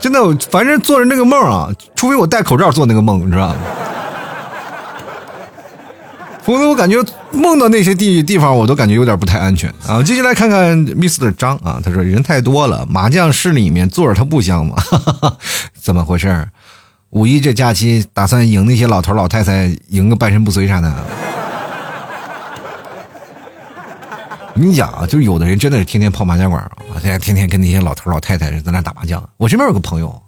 [0.00, 3.56] 真的，反正做着那个梦啊，除非我戴口罩做那个梦，你知道吗？
[6.42, 6.96] 否则我感觉
[7.30, 10.02] 梦到那些地地方，我都感觉有点不太安全啊。
[10.02, 14.74] 接下来看看 Mr 张啊，他说人太多了，麻将室里面坐着他不香吗？
[15.80, 16.48] 怎么回事？
[17.10, 20.92] 五一这假期打算赢那些老头老太太，赢个半身不遂啥的？
[24.47, 29.22] 我跟你讲啊，就是有的人真的是天天泡麻将馆啊，现在天天跟那些老头老太太在那打麻将。
[29.36, 30.20] 我身边有个朋友，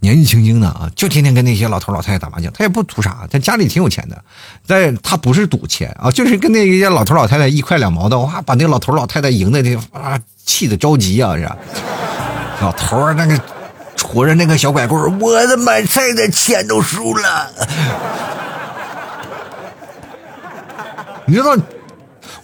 [0.00, 2.52] 年纪轻轻的啊，就天天跟那些老头老太太打麻将。
[2.52, 4.24] 他也不图啥，他家里挺有钱的，
[4.66, 11.48] 但他不是赌钱啊，就是跟那些老头老太太一块两毛的，哇，把那老头老太太赢的那啊，气的着急啊，是。
[12.62, 13.38] 老头那个
[13.96, 17.50] 戳着那个小拐棍，我的买菜的钱都输了。
[21.26, 21.56] 你知道？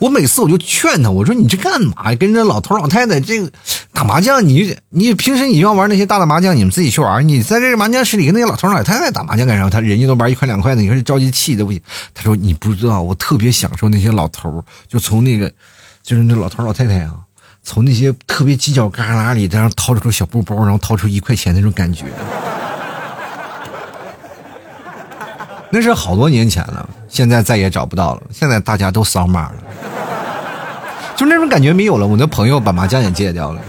[0.00, 2.16] 我每次我就劝他，我说你这干嘛呀？
[2.16, 3.52] 跟着老头老太太这个
[3.92, 7.28] 打麻将，你你平时你要玩那些大的麻将，你们自己去玩。
[7.28, 9.68] 你在这个麻将室里跟那些老头老太太打麻将干啥？
[9.68, 11.80] 他人家都玩一块两块的，你说着急气的不行。
[12.14, 15.52] 他说你不知道，我特别享受那些老头，就从那个
[16.02, 17.14] 就是那老头老太太啊，
[17.62, 22.06] 从那些特别犄角旮旯里，然后掏出小布包，然后掏出一块钱那种感觉。
[25.72, 28.22] 那是好多年前了，现在再也找不到了。
[28.33, 29.54] 现在大家都扫码了，
[31.16, 32.06] 就那种感觉没有了。
[32.06, 33.61] 我的朋友把麻将也戒掉了。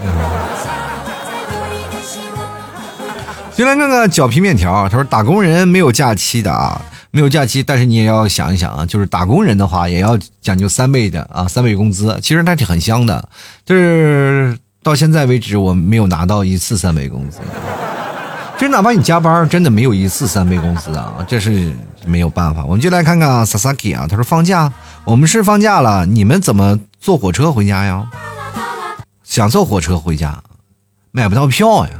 [3.54, 6.80] 先来看看脚皮面条，他说打工人没有假期的啊，
[7.12, 12.18] 没有假期，但是你也要想一想啊，就是打工人的话也要讲究三倍的啊，三倍工资。
[12.20, 13.28] 其实那是很香的，
[13.64, 17.38] 就是到现在为止我没有拿到一次三倍工资。
[18.62, 21.72] 其实哪怕你加班，真的没有一次三倍工资啊，这是
[22.06, 22.64] 没有办法。
[22.64, 24.72] 我们就来看看啊，Sasaki 啊，他说放假，
[25.02, 28.08] 我们是放假了，你们怎么坐火车回家呀？
[29.24, 30.40] 想坐火车回家，
[31.10, 31.90] 买不到票呀。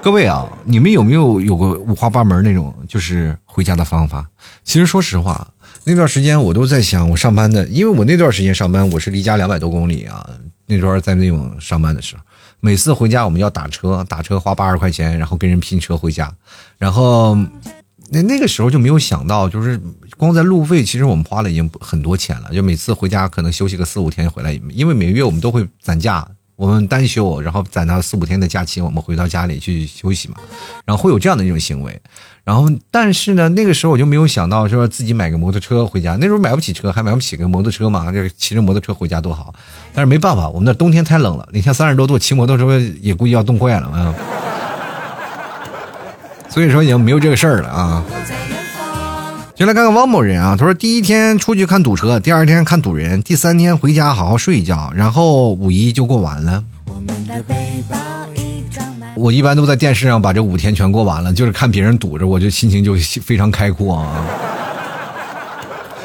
[0.00, 4.24] 各位啊，你们有没有有过五花八门那种就是回家的方法？
[4.62, 5.48] 其实说实话，
[5.82, 10.24] 那段时间我都在想，我上班的，因为我那段时间上班，我是离家两百多公里啊，
[10.66, 12.22] 那段在那种上班的时候。
[12.60, 16.32] 每次回家我们要打车，打车花八十块钱，然后跟人拼车回家，
[16.78, 17.36] 然后
[18.10, 19.80] 那那个时候就没有想到，就是
[20.16, 22.52] 光在路费，其实我们花了已经很多钱了。
[22.52, 30.36] 就每次回家可能休息个四五天回来，因为每个月我们都会攒假，我们单休，然后攒到四五天的假期，我们回到家里去休息嘛，
[30.84, 32.00] 然后会有这样的一种行为。
[32.46, 36.16] 然后，但是呢，那个时候我就没有想到说自己买个摩托车回家。
[36.20, 39.52] 那时候买不起车，还买不起个摩托车嘛，就是骑着摩托车回家多好。
[39.92, 44.14] 但是没办法，我们那冬天太冷了，零下三十多度，骑摩托车也估计要冻坏了啊。
[46.48, 48.04] 所以说已经没有这个事儿了啊。
[49.56, 56.62] 就来看看汪某人啊，他说第一天出去看堵车，第二天看堵人，第三天回家好好睡一觉，然后五一就过完了。
[56.84, 57.96] 我们的背包
[59.16, 64.24] 我一般都在电视上把这五天全过完了，就是看别人堵着，我就心情就非常开阔啊。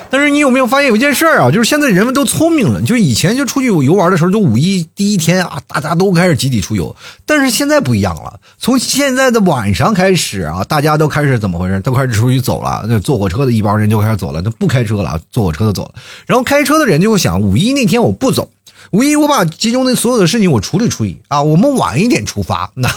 [0.09, 1.51] 但是你有没有发现有件事儿啊？
[1.51, 6.93] 就是现在人们都聪明了，就以前就出去游玩的时候，就五一第一天啊，大家都开始集体出游。
[7.26, 11.80] 但是现在不一样了，从现在的晚上开始啊，大家都开始怎么回事？
[11.82, 12.86] 都开始出去走了。
[12.88, 15.93] 那坐火车的一帮人就开始走了，都不开车了，坐火车的走了。
[16.26, 18.49] 然后开车的人就会想，五一那天我不走。
[18.92, 22.89] 五一我把集中的所有的事情我处理处理啊，我们晚一点出发，那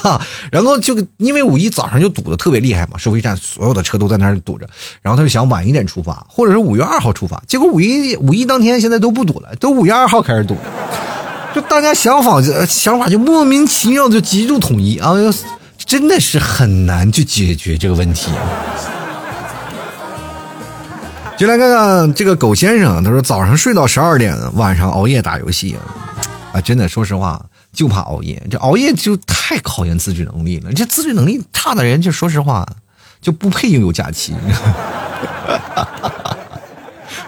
[0.50, 4.66] 然后就因为五一早上就堵得特别厉害嘛，收费站所有的车都在那儿堵着，
[5.02, 10.56] 然后他就想晚一点出发，或者是五月二号出发，结果五一五一当天现在都不堵了，都五月二号开始堵，
[11.54, 15.14] 就大家想法就想法就莫名其妙就极度统一啊，
[15.86, 18.32] 真的是很难去解决这个问题。
[21.36, 25.76] 就来看看这个狗先生，他说早上睡到十二点，晚上熬夜打游戏，
[26.52, 28.40] 啊，真的，说实话，就怕熬夜。
[28.48, 30.72] 这熬夜就太考验自制能力了。
[30.72, 32.64] 这自制能力差的人，就说实话，
[33.20, 34.32] 就不配拥有假期。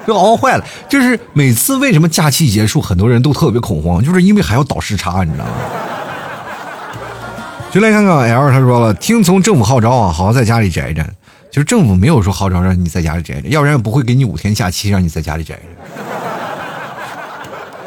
[0.06, 0.64] 就熬坏了。
[0.88, 5.50] 就是每次为什么假期结束，很多人都特别恐慌，就是因为还要倒时差，你知道吗？
[7.72, 11.04] 就来看看 L，他说了，听从政府号召啊，好好在家里宅着。
[11.56, 15.62] 就是政府没有说号召让你在家里宅着，要不然不会给你五天假期让你在家里宅着。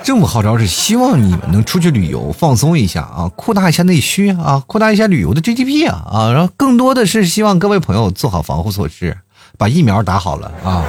[0.02, 9.16] 政府号召是希望你们能出去旅游放松一下啊，扩大一下内需啊，扩大一下旅游的 GDP 啊啊，然后更多的是希望各位朋友做好防护措施，
[9.56, 10.84] 把疫苗打好了啊。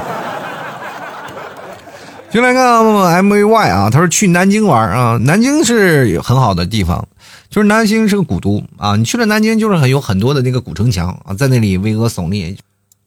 [2.31, 7.07] 就来看 M A Y 啊，他说去南京玩啊，南京是很好的地方。
[7.51, 12.57] 就是南京是个古都啊，你去了南京就是很有很多的那个古城墙啊，在那里巍峨耸立。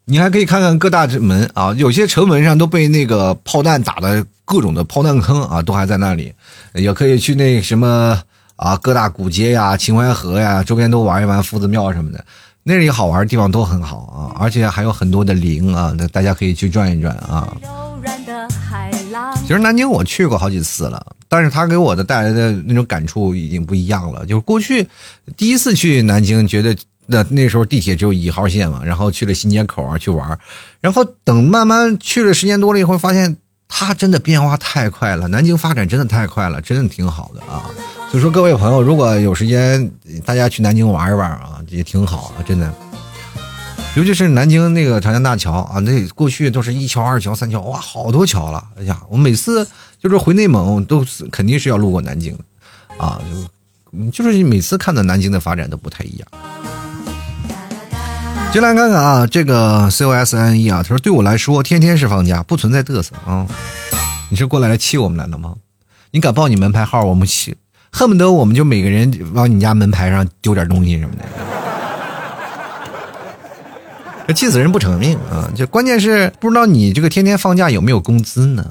[0.06, 6.34] 你还可以看看各大城门啊，有些城门上都被那个炮弹打的各种的炮弹坑啊，都还在那里。
[6.74, 8.22] 也可以去那什么
[8.58, 12.24] 啊，各大古街呀、秦淮河呀，周边都玩一玩夫子庙什么的，
[12.64, 17.56] 那里好玩的地方都很好啊，而且还有很多的陵啊，那大家可以去转一转啊。
[19.42, 24.26] 其实南京我去过好几次了，但是他给我的带来的那种感触已经不一样了。
[24.26, 24.86] 就是过去
[25.38, 26.76] 第一次去南京，觉得
[27.06, 30.38] 那那时候地铁只有一号线嘛，然后去了新街口啊去玩，
[30.80, 33.36] 然后等慢慢去了时间多了以后，发现
[33.68, 35.28] 它真的变化太快了。
[35.28, 37.70] 南京发展真的太快了，真的挺好的啊。
[38.10, 39.92] 所以说各位朋友，如果有时间，
[40.24, 42.74] 大家去南京玩一玩啊，也挺好啊，真的。
[43.96, 48.64] 尤其是南京那个长江大桥啊，那过去都是一桥、二桥、三桥，哇，好多桥了。
[48.78, 49.68] 哎呀，我每次
[50.02, 52.38] 就是回内蒙，都肯定是要路过南京，
[52.98, 53.22] 啊，
[54.12, 56.28] 就就是每次看到南京的发展都不太一样。
[58.54, 63.48] 进来看看啊，这个 C O S N E 啊，他说对我来说，天天是放假，不存在嘚瑟啊。
[64.30, 65.56] 你是过来来气我们来了吗？
[66.12, 67.56] 你敢报你门牌号，我们气，
[67.92, 71.24] 恨不得我们就每个人往你家门牌上丢点东西什么的。
[74.28, 75.50] 这气死人不成命啊！
[75.56, 78.64] 就关键是不知道你这个天天放假有没有工资呢？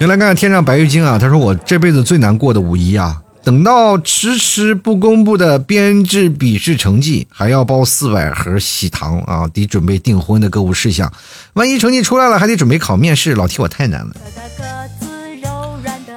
[0.00, 11.12] 原来看看天上白玉京啊，他说我这辈子最难过的五一啊，等到迟迟不公布的编制笔试成绩，还要包四百盒喜糖啊，得准备订婚的购物事项，
[11.52, 14.16] 万一成绩出来了，还得准备考面试，老提我太难了。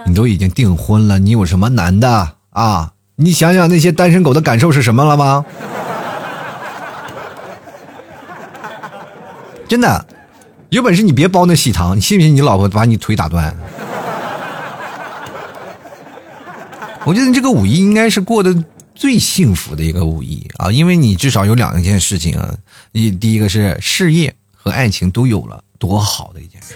[0.07, 2.93] 你都已经订婚了，你有什么难的啊？
[3.17, 5.45] 你想想那些单身狗的感受是什么了吗？
[9.67, 10.03] 真的，
[10.69, 13.55] 有本事你别包那喜糖，你信不信你老婆把你腿打断？
[17.05, 22.53] 我觉得你这个五一应该是过得最幸福的一个五一啊，因为你至少有两件事情啊，
[22.91, 26.75] 你第一个是事业和爱情都有了，多好的一件事。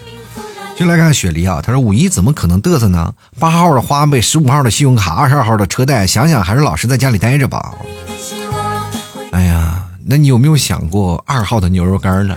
[0.75, 3.13] 就来看雪梨啊，他说五一怎么可能嘚瑟呢？
[3.37, 7.75] 八号的花呗，十五号的信用卡，二十二号的车贷，想想还是老实在家里待着吧。
[9.31, 12.35] 哎呀，那你有没有想过二号的牛肉干呢？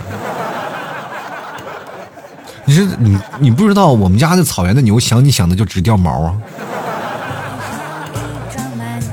[2.65, 6.37] 你是你你不知道我们家的草原的牛想你想的就直掉毛啊！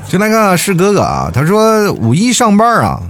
[0.07, 3.01] 就那个是哥哥啊，他说五一上班啊，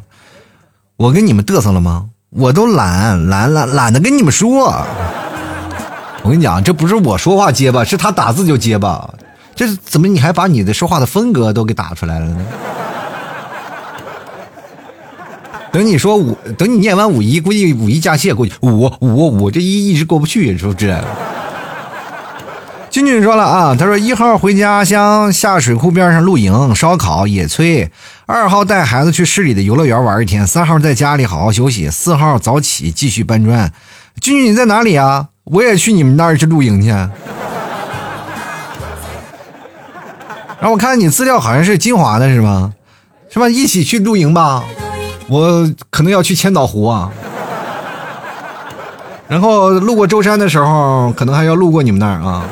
[0.98, 2.06] 我跟你们嘚瑟了吗？
[2.30, 4.86] 我都懒懒懒懒得跟你们说。
[6.24, 9.14] 我跟你讲，这不是我说话结巴，是他打字就结巴。
[9.54, 12.46] 这怎么你还把你的说话的风格都给打出来了呢？
[15.72, 18.54] 等你说五，等你念完五一，估计五一假期也过去。
[18.62, 20.98] 五五五，这一一直过不去，是不是？
[22.96, 27.90] 君君说了啊，他说一号回家乡下水库边上露营、烧烤、野炊；
[28.26, 33.70] 二号带孩子去市里的游乐园玩一天；三号在家里好好休息；四号早起继续搬砖。
[34.22, 35.28] 君君你在哪里啊？
[35.44, 36.88] 我也去你们那儿去露营去。
[36.88, 37.12] 然
[40.62, 42.72] 后我看你资料好像是金华的是吗？
[43.30, 43.50] 是吧？
[43.50, 44.64] 一起去露营吧，
[45.28, 47.12] 我可能要去千岛湖啊。
[49.28, 52.46] 然后路过舟山的时候，可能还要路过你们那儿啊。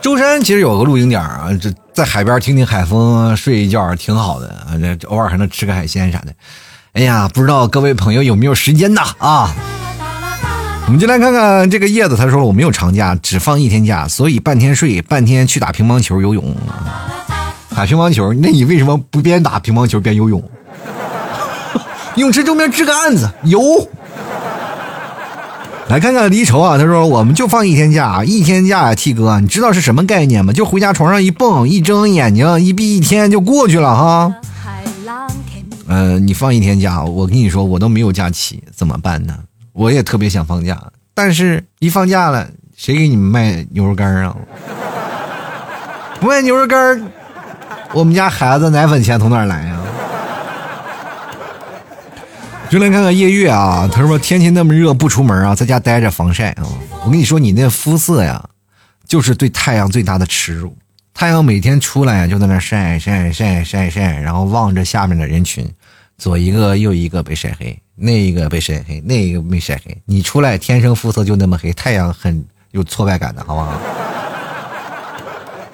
[0.00, 4.72] 舟山其实有个露营点啊，这在海边听听海风，睡一觉挺好的啊。
[4.80, 6.32] 这偶尔还能吃个海鲜啥的。
[6.92, 9.02] 哎呀，不知道各位朋友有没有时间呢？
[9.18, 9.54] 啊？
[10.86, 16.56] 我们进来看看这个叶子，他说我没有长假，只放一天假，所以半天睡，半天去打乒乓球、游泳。
[17.76, 18.32] 打乒乓球？
[18.32, 20.42] 那你为什么不边打乒乓球边游泳？
[22.16, 23.60] 泳池周边支个案子游。
[25.90, 30.52] 来看看离愁啊，他说我们就放一天假，一天假啊，T 哥，你知道是什么概念吗？
[30.52, 34.32] 就回家床上一蹦，一睁眼睛一闭，一天就过去了哈。
[35.88, 39.36] 嗯， 你放一天假，我跟你说，我都没有假期，怎么办呢？
[39.72, 40.80] 我也特别想放假，
[41.12, 44.36] 但是一放假了，谁给你们卖牛肉干啊？
[46.20, 47.02] 不卖牛肉干
[47.92, 49.76] 我们家孩子奶粉钱从哪来呀？
[52.70, 56.62] 就来看看夜月啊，他说天气那么热不出门啊，在家待着防晒啊。
[57.04, 58.48] 我跟你说，你那肤色呀，
[59.08, 60.72] 就是对太阳最大的耻辱。
[61.12, 65.68] 太阳每天出来就在那晒晒晒晒晒，然后望着下面的人群，
[66.16, 70.00] 左一个右一个被晒黑，那一个被晒黑，那一个没晒黑。
[70.04, 73.72] 你出来天生肤色就那么黑，太阳很有挫败感的，好不好？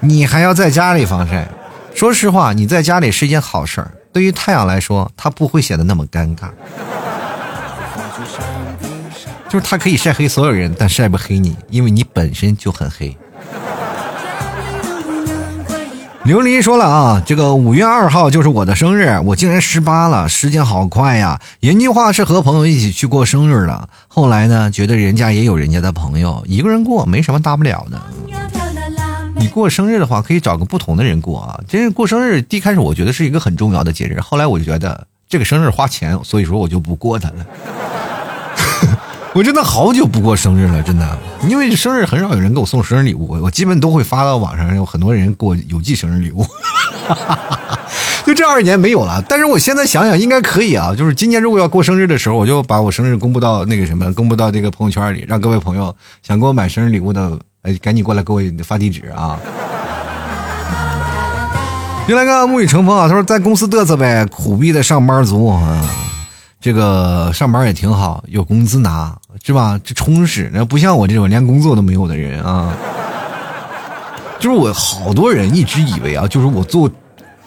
[0.01, 1.47] 你还要在家里防晒。
[1.95, 3.91] 说实话，你在家里是一件好事儿。
[4.17, 6.49] 对于太阳来说，它不会显得那么尴尬，
[9.47, 13.15] 就是它可以晒黑所有人，但晒不黑你，因为你本身就很黑。
[16.25, 21.39] 琉璃说了啊，这个五月二号就是我的生日，我竟然十八了，时间好快呀！
[21.61, 28.01] 原计划是和朋友一起去过生日的，后来呢，觉得人家也有人家的朋友，一个人过没什么大不了的。
[29.39, 31.61] 你过生日的话，可以找个不同的人过啊。
[31.69, 37.47] 其实过生日，一开始我觉得是一个很重要的节日，后来我就觉得这个生日花钱，所以说我就不过它了。
[39.35, 46.47] 我真的好久不过生日了，真的，因为生日很少有人给我送生日礼物，我基本都会发到网上，有很多人给我邮寄生日礼物。
[48.25, 50.95] 就这二年没有了，但是我现在想想应该可以啊。
[50.97, 57.39] 就是今年如果要过生日的时候，我就把我生日公布到那个什么，公布到这个朋友圈里，让各位朋友想给我买生日礼物的。
[57.67, 59.37] 哎，赶紧过来给我发地址啊！
[62.07, 63.09] 别来个沐雨成风啊！
[63.09, 65.85] 他说在公司嘚瑟呗，苦逼的上班族啊，
[66.61, 69.13] 这个上班也挺好，有工资拿
[69.43, 69.81] 是吧？
[69.83, 72.73] 这充实，那不像我这种连工作都没有的人啊。
[74.39, 76.89] 就是我好多人一直以为啊，就是我做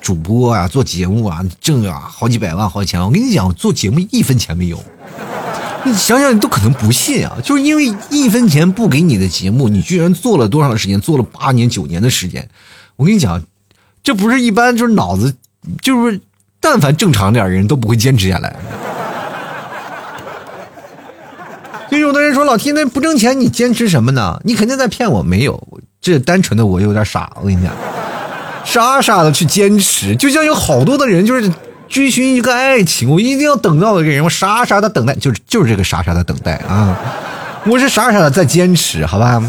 [0.01, 3.07] 主播啊，做节目啊，挣啊好几百万好几千万。
[3.07, 4.77] 我跟你讲，做节目一分钱没有。
[5.85, 7.37] 你想想，你都可能不信啊！
[7.41, 10.99] 就是因为一分钱不给你的节目，你居然做了多长时间？
[10.99, 12.47] 做了八年、九年的时间。
[12.97, 13.41] 我跟你讲，
[14.03, 15.33] 这不是一般，就是脑子，
[15.81, 16.19] 就是
[16.59, 18.53] 但凡正常点的人都不会坚持下来。
[21.89, 24.39] 就有的人说：“老 T，那不挣钱，你坚持什么呢？
[24.43, 27.31] 你肯定在骗我。”没有，这单纯的我有点傻。
[27.37, 27.73] 我跟你讲，
[28.65, 31.51] 傻傻的去坚持，就像有好多的人就是。
[31.89, 36.97] 追寻一个爱情，我一定要等到一个人，我傻傻的等待，就是就是这个傻傻的等待啊！
[37.65, 39.43] 我是傻傻的在坚持，好吧？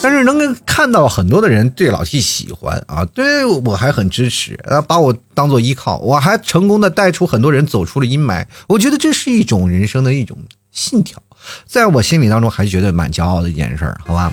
[0.00, 10.36] 但是能够看到很多的人对老 T 喜欢啊，对我还很支持，啊，把我当做依靠，我还成功的带出很多人走出了阴霾，我觉得这是一种人生的一种
[10.72, 11.22] 信条，
[11.66, 14.32] 在我心里当中还觉得蛮骄傲的一件事儿，好吧？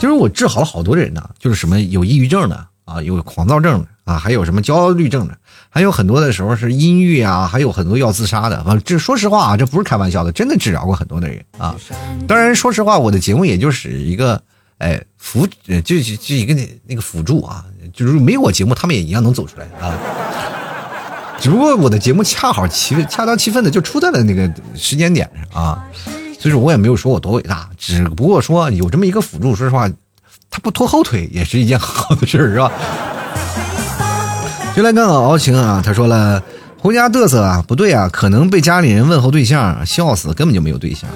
[0.00, 5.36] 就是我治好了好多人呢，就是什么有抑郁症的啊，有狂躁症的啊，还有什么焦虑症的。
[5.74, 8.78] 还有很多的时候是阴郁啊，还有很多要自杀的啊。
[8.84, 11.74] 这说实话啊，这不是开玩笑的，真的治疗过很多的人啊。
[12.28, 14.38] 当然，说实话，我的节目也就是一个
[14.76, 17.64] 哎辅，就就一个那那个辅助啊，
[17.94, 19.96] 就是没有我节目，他们也一样能走出来啊。
[21.40, 25.82] 只不过我的节目恰好其恰当其分的就出在了那个时间点上啊，
[26.38, 29.88] 所以说我也没有说我多伟大，只不过说有这么一个辅助，说实话，
[30.50, 32.70] 他不拖后腿也是一件好的事儿，是吧？
[34.74, 36.42] 就来看看敖晴啊，他说了，
[36.78, 41.08] 回家嘚瑟啊，不对啊，可能被家里人问候对象，笑死，根本就没有对象。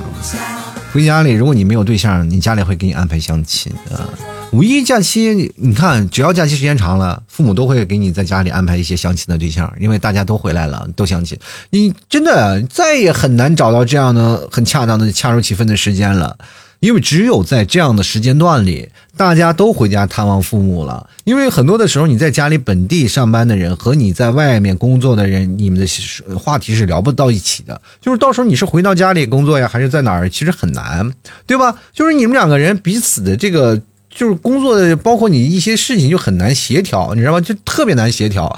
[0.92, 4.04] 回家里，如果你没有对象，你家里会给你安排相亲啊。
[4.52, 11.38] 五一假期，你看，只要假期时间长了，父母都会给你在家里安排一些相亲的对象，因为大家都回来了，都相亲，
[11.70, 16.36] 你真的再也很难找到这样的很恰当的、恰如其分的时间了。
[16.80, 21.08] 因为只有在这样的时间段里，大家都回家探望父母了。
[21.24, 27.80] 因为很多的时候，你在家里本地上班的人和你在外面工作的人，你们的话题是聊不到一起的。
[28.00, 31.10] 就是到时候你是回到家里工作呀，还是在哪儿，其实很难，
[31.46, 31.74] 对吧？
[31.92, 37.40] 就是你们两个人彼此的这个就是工作的，包括你一些事情就很难协调，你知道吗？
[37.40, 38.56] 就特别难协调。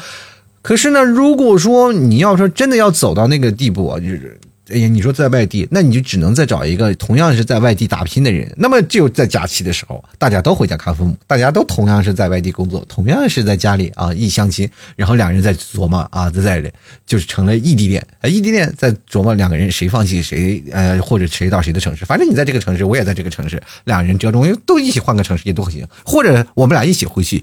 [0.61, 4.39] 可是呢，如果说你要说真的要走到那个地步，就是。
[4.71, 8.53] 哎呀，你说在外地，那你就只能再找一个同样是在外地打拼的人。
[8.57, 16.73] 那么只有在假期的时候，大家都回家看父母，大家都同样是在外地工作，同样是在家里啊一相亲，然后两人在琢磨啊，在在
[17.07, 27.43] 就是成了异地恋，异地恋在琢磨两个人谁放弃谁，呃，或者谁到谁的城市，反正你在这个城市，我也在这个城市，两人折中都一起换个城市也都行，或者我们俩一起回去，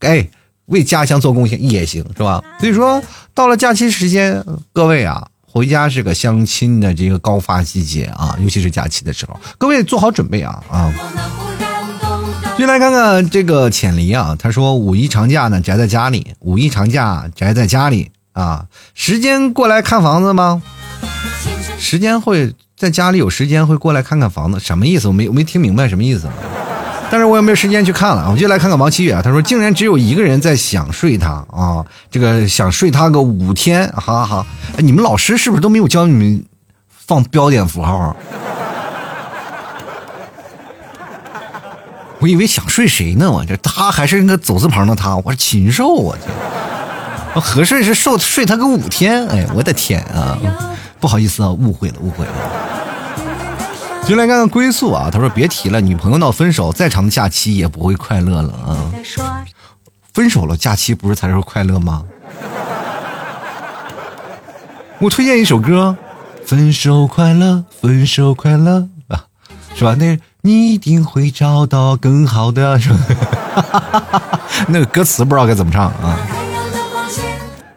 [0.00, 0.28] 哎，
[0.66, 2.44] 为家乡做贡献也行，是吧？
[2.60, 3.02] 所以说
[3.34, 5.28] 到了假期时间，各位啊。
[5.56, 10.92] 回家是个相亲的这个高发季节啊，尤其是假期的时候，各位做好准备啊啊！
[12.58, 20.62] 就来看看这个浅离啊，他说五一长假呢宅在家里，五一长假宅在家里啊，时间过来看房子吗？
[21.78, 25.08] 时间会在家里有时间会过来看看房子，什么意思？
[25.08, 26.28] 我没没听明白什么意思。
[27.08, 29.18] 但是我也没有时间去看了，我就来看看王七月。
[29.22, 34.46] 他说，竟然只有一个人在想睡他啊，这个想睡他个五天，好好好。
[34.78, 36.44] 你们老师是不是都没有教你们
[36.88, 38.16] 放标点符号？
[42.18, 43.30] 我以为想睡谁呢？
[43.30, 46.18] 我这他还是那个走字旁的他，我是禽兽啊！
[47.34, 50.36] 这合睡是受睡他个五天，哎，我的天啊！
[50.98, 52.32] 不好意思啊，误会了，误会了。
[54.06, 58.78] 就来看看归宿啊，他说别提了，女朋友闹分手，再长的假期也不会快乐了啊。
[60.14, 62.04] 分手了，假期不是才是快乐吗？
[65.00, 65.96] 我推荐一首歌，
[66.46, 69.24] 《分手快乐，分手快乐》啊，
[69.74, 69.96] 是吧？
[69.98, 74.40] 那你一定会找到更好的，是吧？
[74.68, 76.16] 那个歌词不知道该怎么唱啊。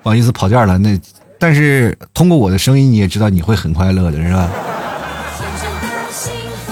[0.04, 0.98] 不好意思跑调了，那
[1.40, 4.48] 但是通过我的声音你也知道你会很快乐的，是吧？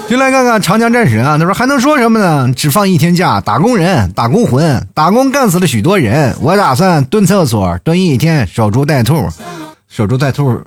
[0.07, 1.37] 就来看看长江战神啊！
[1.37, 2.53] 他说还能说什么呢？
[2.53, 6.33] 只放一天假，打工人，打工魂，打工干死了许多人。
[6.39, 9.27] 我打算蹲厕所蹲一天，守株待兔，
[9.89, 10.61] 守株待兔，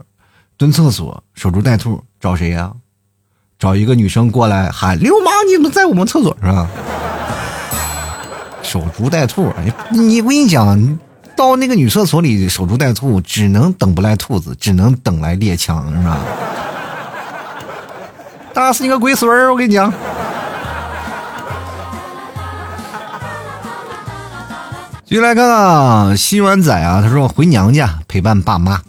[0.59, 2.71] 蹲厕所守株待兔，找谁呀？
[3.59, 6.69] 找一个女生过来喊流氓，你们在我们厕所是吧？
[8.63, 9.51] 守株待兔，
[9.91, 10.99] 你我跟你讲，
[11.35, 16.19] 到那个女厕所里守株待兔，只能等不来兔子，只能等来猎枪，是吧？
[18.53, 19.51] 打死你个龟孙儿！
[19.53, 19.93] 我跟你讲。
[25.05, 28.81] 继续来看看新湾仔啊，他说回娘家陪伴爸妈。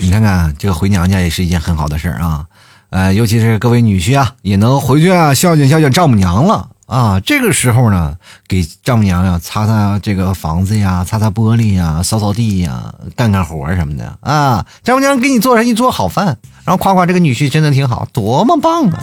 [0.00, 2.44] 你看看这个回娘家也是一件很好的事儿啊，
[2.90, 6.68] 呃，尤其是各位女婿啊，也能回去啊孝敬孝敬丈母娘了。
[6.86, 8.14] 啊，这个时候呢，
[8.46, 14.64] 给丈母娘呀擦擦这个房子呀，擦擦玻璃呀，扫扫地呀，干干活什么的啊。
[14.82, 16.38] 丈母娘给你做上一桌好饭，
[16.68, 19.02] 然后夸夸这个女婿真的挺好，多么棒啊！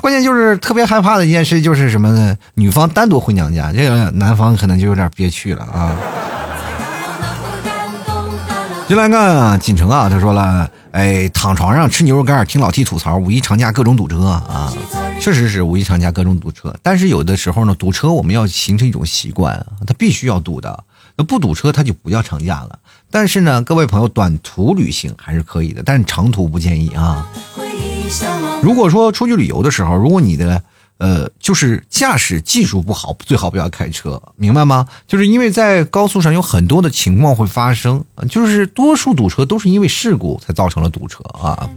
[0.00, 2.34] 关键就是特别害怕的一件事就是什么呢？
[2.54, 5.94] 女方单独回娘家，这个男方可能就有点憋屈了啊。
[8.88, 14.72] 进来看锦城啊，他说了，哎，躺床上吃牛肉干，听老 T 吐槽五一长假各种堵车啊。
[15.20, 20.82] 确实是五一长假各种堵车，但是有的时候呢，堵车我们要形成一种习惯，它必须要堵的。
[21.22, 22.78] 不堵车，它就不叫长假了。
[23.10, 27.30] 但是呢，各位朋友，短途旅行还是可以的，但是长途不建议啊。
[28.62, 30.62] 如果说出去旅游的时候，如果你的。
[30.98, 34.86] 呃，就是驾驶技术不好，最好不要开车，明白吗？
[35.08, 41.68] 就是因为在高速上有很多的情况会发生，就是多数堵车都是因为事故才造成了堵车啊。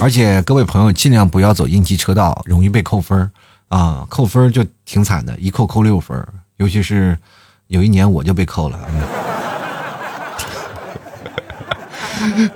[0.00, 3.30] 而且各位朋友尽量不要走应急车道，容易被扣分
[3.68, 6.26] 啊，扣分就挺惨的，一扣扣六分，
[6.56, 7.16] 尤其是
[7.68, 8.78] 有一年我就被扣了。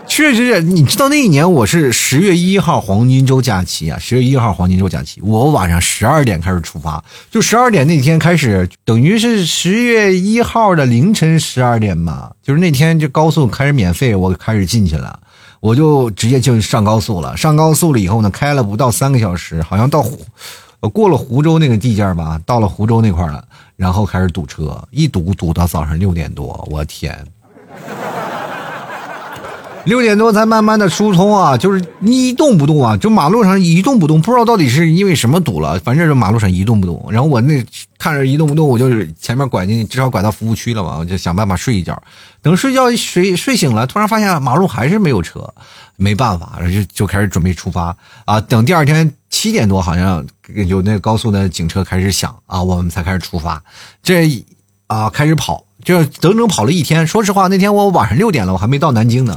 [0.09, 15.21] 确实是，你知道那一年我是十月一号黄金周假期啊，十月一号黄金周假期，我晚上十二点开始出发，就十二点那天开始，等于是十月一号的凌晨十二点嘛，就是那天就高速开始免费，我开始进去了，
[15.61, 20.05] 我就直接就上高速了，上高速了以后呢，开了不到三个小时，好像到，
[20.89, 23.45] 过了湖州那个地界吧，到了湖州那块了，
[23.77, 27.27] 然后开始堵车，一堵堵到早上六点多，我天。
[29.85, 37.05] 六点多才慢慢的疏通啊，就是一动不动啊，就马路上一动不动，不知道到底是因为什么堵了，反正是马路上一动不动。
[37.11, 37.61] 然后我那
[37.99, 42.01] 看着一动不动，我就是前面拐进去，至少拐到服务区了嘛，我就想办法睡一觉。
[42.43, 45.53] 等睡觉睡睡醒了，突然发现马路还是没有车，
[45.97, 48.41] 没办法，就就开始准备出发啊。
[48.41, 50.25] 等第二天七点多，好像
[50.55, 53.63] 有那高速的警车开始响啊，我们才开始出发。
[54.03, 54.45] 这
[54.87, 55.65] 啊，开始跑。
[55.85, 57.05] 就整整跑了一天。
[57.05, 59.37] 说实话，那天我晚上六点了，我还没到南京呢。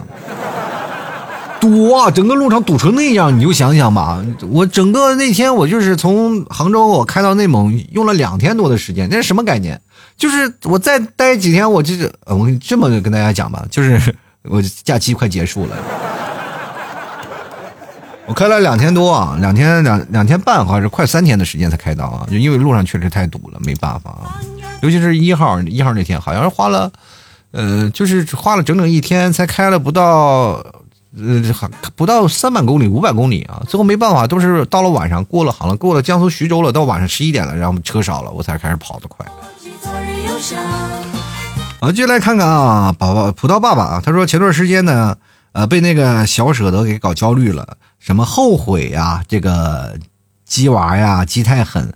[1.60, 2.12] 堵啊！
[2.12, 4.24] 整个路上堵成那样，你就想想吧。
[4.52, 9.82] 我整个那天我就是从杭州我开到内蒙，用了两天多的时间，那是什么概念？
[10.16, 14.14] 就是我再待几天，我就是我这么跟大家讲吧，就是
[14.44, 15.76] 我假期快结束了。
[18.28, 24.42] 我开了两天多啊，两天两两天半，好像是快三天的时间才开到啊，就因为路上确实太堵了，没办法啊。
[24.82, 26.92] 尤其是一号一号那天，好像是花了，
[27.52, 30.64] 呃，就是花了整整一天才开了不到，
[31.16, 31.42] 呃，
[31.96, 33.62] 不到三百公里五百公里啊。
[33.68, 39.26] 最后没办法，都是到了晚上过了，好像过了江苏徐州了，到晚上十一点了，然后车少了，我才开始跑得快。
[41.80, 45.16] 啊，就来看看啊，宝宝葡萄爸爸啊，他说前段时间呢，
[45.52, 47.78] 呃，被那个小舍得给搞焦虑了。
[48.06, 49.24] 什么后悔呀？
[49.28, 49.98] 这个
[50.46, 51.92] 鸡娃呀，鸡太狠，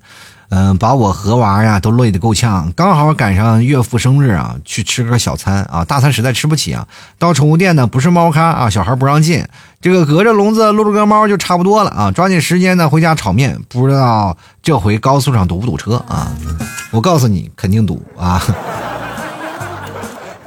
[0.49, 2.73] 嗯，把我和娃呀都累得够呛。
[2.75, 6.87] 刚好赶上岳父生日啊，去吃个小餐啊，大餐实在吃不起啊。
[7.19, 9.45] 到宠物店呢，不是猫咖啊，小孩不让进。
[9.81, 12.11] 这个隔着笼子撸着个猫就差不多了啊。
[12.11, 13.61] 抓紧时间呢，回家炒面。
[13.69, 16.31] 不知道这回高速上堵不堵车啊？
[16.89, 18.41] 我告诉你，肯定堵啊。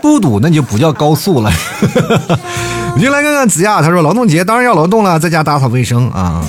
[0.02, 1.50] 不堵那就不叫高速了。
[2.94, 6.44] 我就来看看子亚，他说劳动节当然要劳动了，在家打扫卫生啊。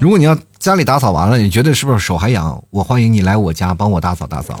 [0.00, 2.62] 如果你要家里打扫完了，你觉得是不是手还痒？
[2.70, 4.60] 我欢迎你来我家帮我打扫打扫。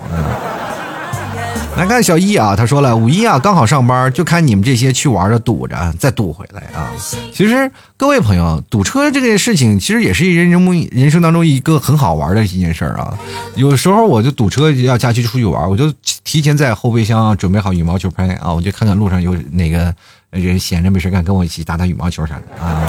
[1.76, 6.90] 来看小易啊，他说了五一啊刚好上班，就看你们这些去玩的堵着，再堵回来啊。
[7.32, 13.18] 其实各位朋友，堵车这件事情其实也是人生人生当中一个很好玩的一件事啊。
[13.54, 15.90] 有时候我就堵车要假期出去玩，我就
[16.22, 19.94] 提前在后备箱准备好羽毛球拍啊，我就看看路上有哪个。
[20.30, 22.86] 人闲着没事干，跟我一起打打羽毛球啥的啊。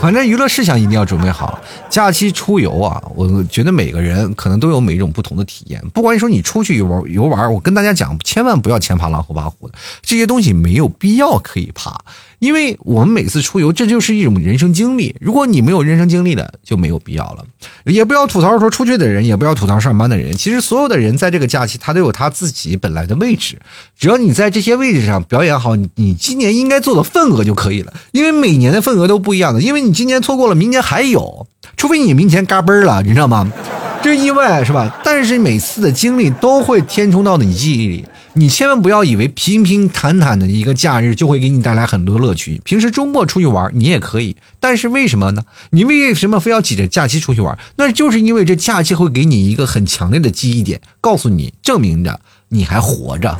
[0.00, 1.58] 反正娱乐事项一定要准备好。
[1.90, 5.82] 假期出游啊，我觉得每个人可能都有每一种不同的体验。
[5.92, 11.98] 不管你说你出去游玩游玩，我跟大家讲，千万不要前爬狼后怕虎的，这些东西没有必要可以爬。
[12.38, 15.14] 因为我们每次出游，这就是一种人生经历。
[15.20, 17.44] 如果你没有人生经历的，就没有必要了。
[17.84, 20.36] 也不要吐槽说出去的人，也不要吐槽上班的人。
[20.36, 23.58] 其实所有的人在这个假期，他都有他自己本来的位置。
[23.98, 27.92] 只要你在这些位置上表演好，你你今年应该做的份额就可以了。
[28.12, 31.46] 因为每年的份额都不一样的，因为你今年错过了，明年还有。
[31.76, 33.52] 除非你明年嘎嘣了，你知道吗？
[34.00, 35.00] 这意外是吧？
[35.02, 38.04] 但是每次的经历都会填充到你记忆里。
[38.38, 42.60] 你千万不要以为平平坦坦的一个假日就会给你带来很多乐趣。
[42.64, 45.42] 平时周末出去玩你也可以，但是为什么呢？
[45.70, 47.58] 你为什么非要挤着假期出去玩？
[47.74, 52.20] 那就是因为这假期会给你一个很强烈的记忆点，告诉你，证明着
[52.50, 53.36] 你还活着，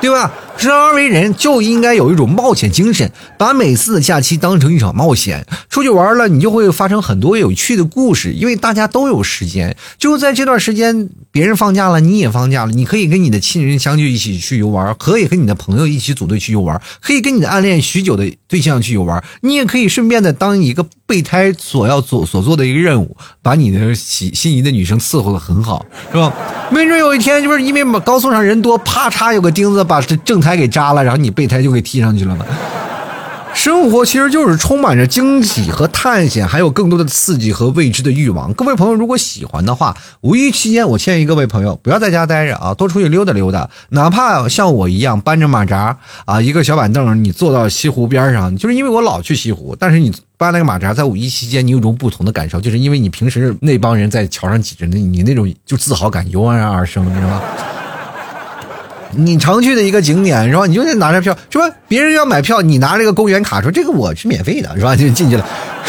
[0.00, 0.32] 对吧？
[0.60, 5.46] 生而为人就应该有一种冒险精神，把每次的假期当成一场冒险。
[5.70, 9.74] 出去玩了，你就会发生很多有趣的故事，因为大家都有时间。
[9.98, 19.24] 就在这段时间，别人放假了，你也放假了，你可以跟你的亲人相聚，一起去游玩；可以跟你的朋友一起组队去游玩；可以跟你的暗恋许久的对象去游玩。
[19.40, 26.32] 你也可以顺便的当一个备胎所要做所做的一个任务，把你的心心仪的女生伺候的很好，是吧？
[26.70, 30.56] 没准有一天，就是因为高速上人多，啪嚓有个钉子把这正胎。
[30.60, 32.44] 给扎了，然后你备胎就给踢上去了嘛？
[33.52, 38.52] 生活其实就是充满着惊喜和探险，还有更多的刺激和未知的欲望。
[38.54, 43.68] 各位朋友，如果喜欢的话，五一期间我建议各位朋友不要在家待着啊，多出去溜达溜达。
[43.90, 57.42] 哪怕像我一样搬着马扎啊，一个小板凳，你坐到西湖边上，就是因为我老去西湖，但是你搬了个马扎，在五一期间你有种不同的感受，就是因为你平时那帮人在桥上挤着，那你那种就自豪感油然而生，你知道吗？
[59.12, 60.66] 你常去的一个景点是吧？
[60.66, 61.68] 你就得拿着票是吧？
[61.88, 64.94] 别人要买票，你拿这个公园卡说这个我是免费的，是吧？
[64.94, 65.46] 就进去了，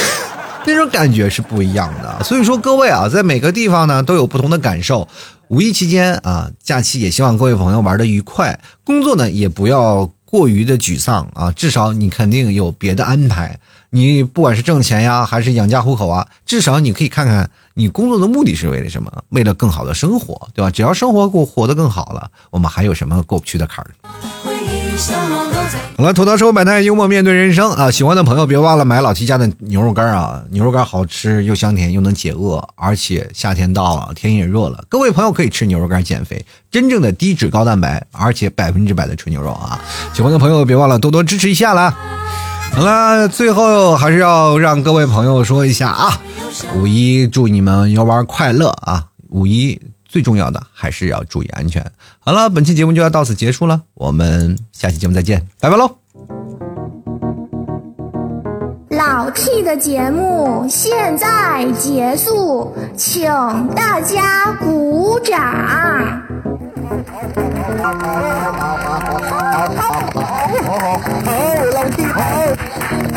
[0.66, 2.24] 那种感觉是不一样的。
[2.24, 5.08] 所以说各位啊，在每个地方呢都有不同的感受。
[5.50, 13.60] 五一期间啊，假期也希望各位朋友玩的愉快，工作呢也不要过于的沮丧啊，至少你肯定有别的安排。
[13.90, 19.12] 你不管是挣钱呀，还是养家糊口啊，至少你可以看看你工作的目的是为了什么？
[19.30, 20.70] 为了更好的生活，对吧？
[20.70, 23.92] 只要生活过活得更好了，我们还有什么过不去的坎儿？
[25.98, 27.90] 好了，吐槽生活百态，幽默面对人生啊！
[27.90, 30.44] 喜欢的朋友别忘了买老七家的牛肉干啊！
[30.50, 39.80] 牛肉干好吃又香甜又能解饿，而且夏天到了，天也热了，各位朋友可以吃牛肉干减肥，真正的低脂高蛋白，而且百分之百的纯牛肉啊！
[40.14, 41.96] 喜欢的朋友别忘了多多支持一下啦！
[42.74, 46.20] 好了，最后还是要让各位朋友说一下啊，
[46.76, 49.06] 五一祝你们游玩快乐啊！
[49.30, 51.86] 五一最重要的还是要注意安全。
[52.20, 55.98] 好了，本期节目就要到此结束了，我们下期节目再见，拜拜喽！
[58.90, 63.30] 老 T 的节目现在结束，请
[63.76, 66.22] 大家鼓掌。